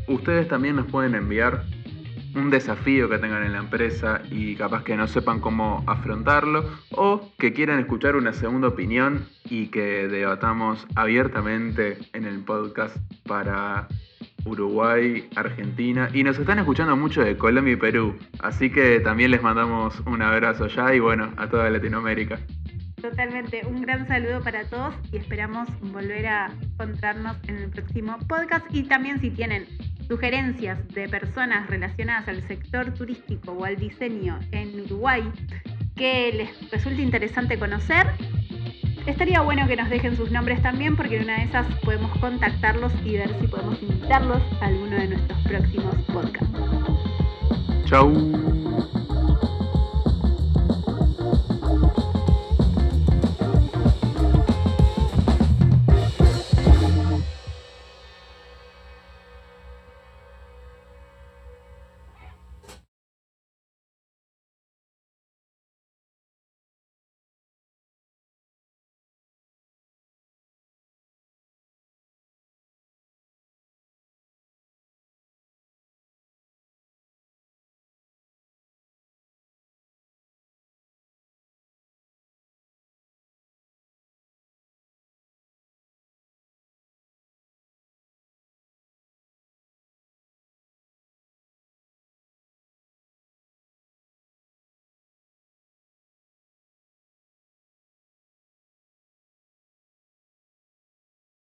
ustedes 0.07 0.47
también 0.47 0.75
nos 0.75 0.85
pueden 0.85 1.15
enviar 1.15 1.63
un 2.35 2.51
desafío 2.51 3.09
que 3.09 3.17
tengan 3.17 3.43
en 3.43 3.53
la 3.53 3.59
empresa 3.59 4.21
y 4.29 4.55
capaz 4.55 4.83
que 4.83 4.95
no 4.95 5.07
sepan 5.07 5.39
cómo 5.39 5.83
afrontarlo 5.87 6.69
o 6.91 7.31
que 7.39 7.53
quieran 7.53 7.79
escuchar 7.79 8.15
una 8.15 8.33
segunda 8.33 8.67
opinión 8.67 9.27
y 9.49 9.67
que 9.67 10.07
debatamos 10.07 10.85
abiertamente 10.95 11.97
en 12.13 12.25
el 12.25 12.43
podcast 12.43 12.97
para 13.27 13.87
Uruguay, 14.47 15.27
Argentina 15.35 16.09
y 16.13 16.23
nos 16.23 16.39
están 16.39 16.59
escuchando 16.59 16.95
mucho 16.95 17.21
de 17.21 17.37
Colombia 17.37 17.73
y 17.73 17.77
Perú, 17.77 18.15
así 18.39 18.69
que 18.69 18.99
también 18.99 19.31
les 19.31 19.41
mandamos 19.41 19.99
un 20.05 20.21
abrazo 20.21 20.67
ya 20.67 20.93
y 20.93 20.99
bueno, 20.99 21.33
a 21.37 21.47
toda 21.49 21.69
Latinoamérica. 21.69 22.39
Totalmente, 23.01 23.61
un 23.67 23.81
gran 23.83 24.07
saludo 24.07 24.41
para 24.41 24.63
todos 24.63 24.95
y 25.11 25.17
esperamos 25.17 25.69
volver 25.91 26.25
a 26.25 26.51
encontrarnos 26.61 27.37
en 27.47 27.57
el 27.57 27.69
próximo 27.69 28.17
podcast. 28.27 28.65
Y 28.71 28.83
también 28.83 29.21
si 29.21 29.29
tienen 29.29 29.67
sugerencias 30.07 30.79
de 30.89 31.07
personas 31.07 31.69
relacionadas 31.69 32.27
al 32.27 32.41
sector 32.47 32.91
turístico 32.95 33.51
o 33.51 33.65
al 33.65 33.75
diseño 33.75 34.39
en 34.51 34.79
Uruguay 34.81 35.23
que 35.95 36.31
les 36.33 36.71
resulte 36.71 37.01
interesante 37.01 37.59
conocer, 37.59 38.07
estaría 39.07 39.41
bueno 39.41 39.67
que 39.67 39.75
nos 39.75 39.89
dejen 39.89 40.15
sus 40.15 40.31
nombres 40.31 40.61
también 40.61 40.95
porque 40.95 41.17
en 41.17 41.23
una 41.23 41.37
de 41.37 41.45
esas 41.45 41.65
podemos 41.83 42.11
contactarlos 42.19 42.91
y 43.05 43.13
ver 43.13 43.29
si 43.39 43.47
podemos 43.47 43.81
invitarlos 43.81 44.41
a 44.61 44.65
alguno 44.65 44.95
de 44.95 45.07
nuestros 45.07 45.39
próximos 45.43 45.95
podcasts. 46.13 46.59
Chau. 47.85 48.56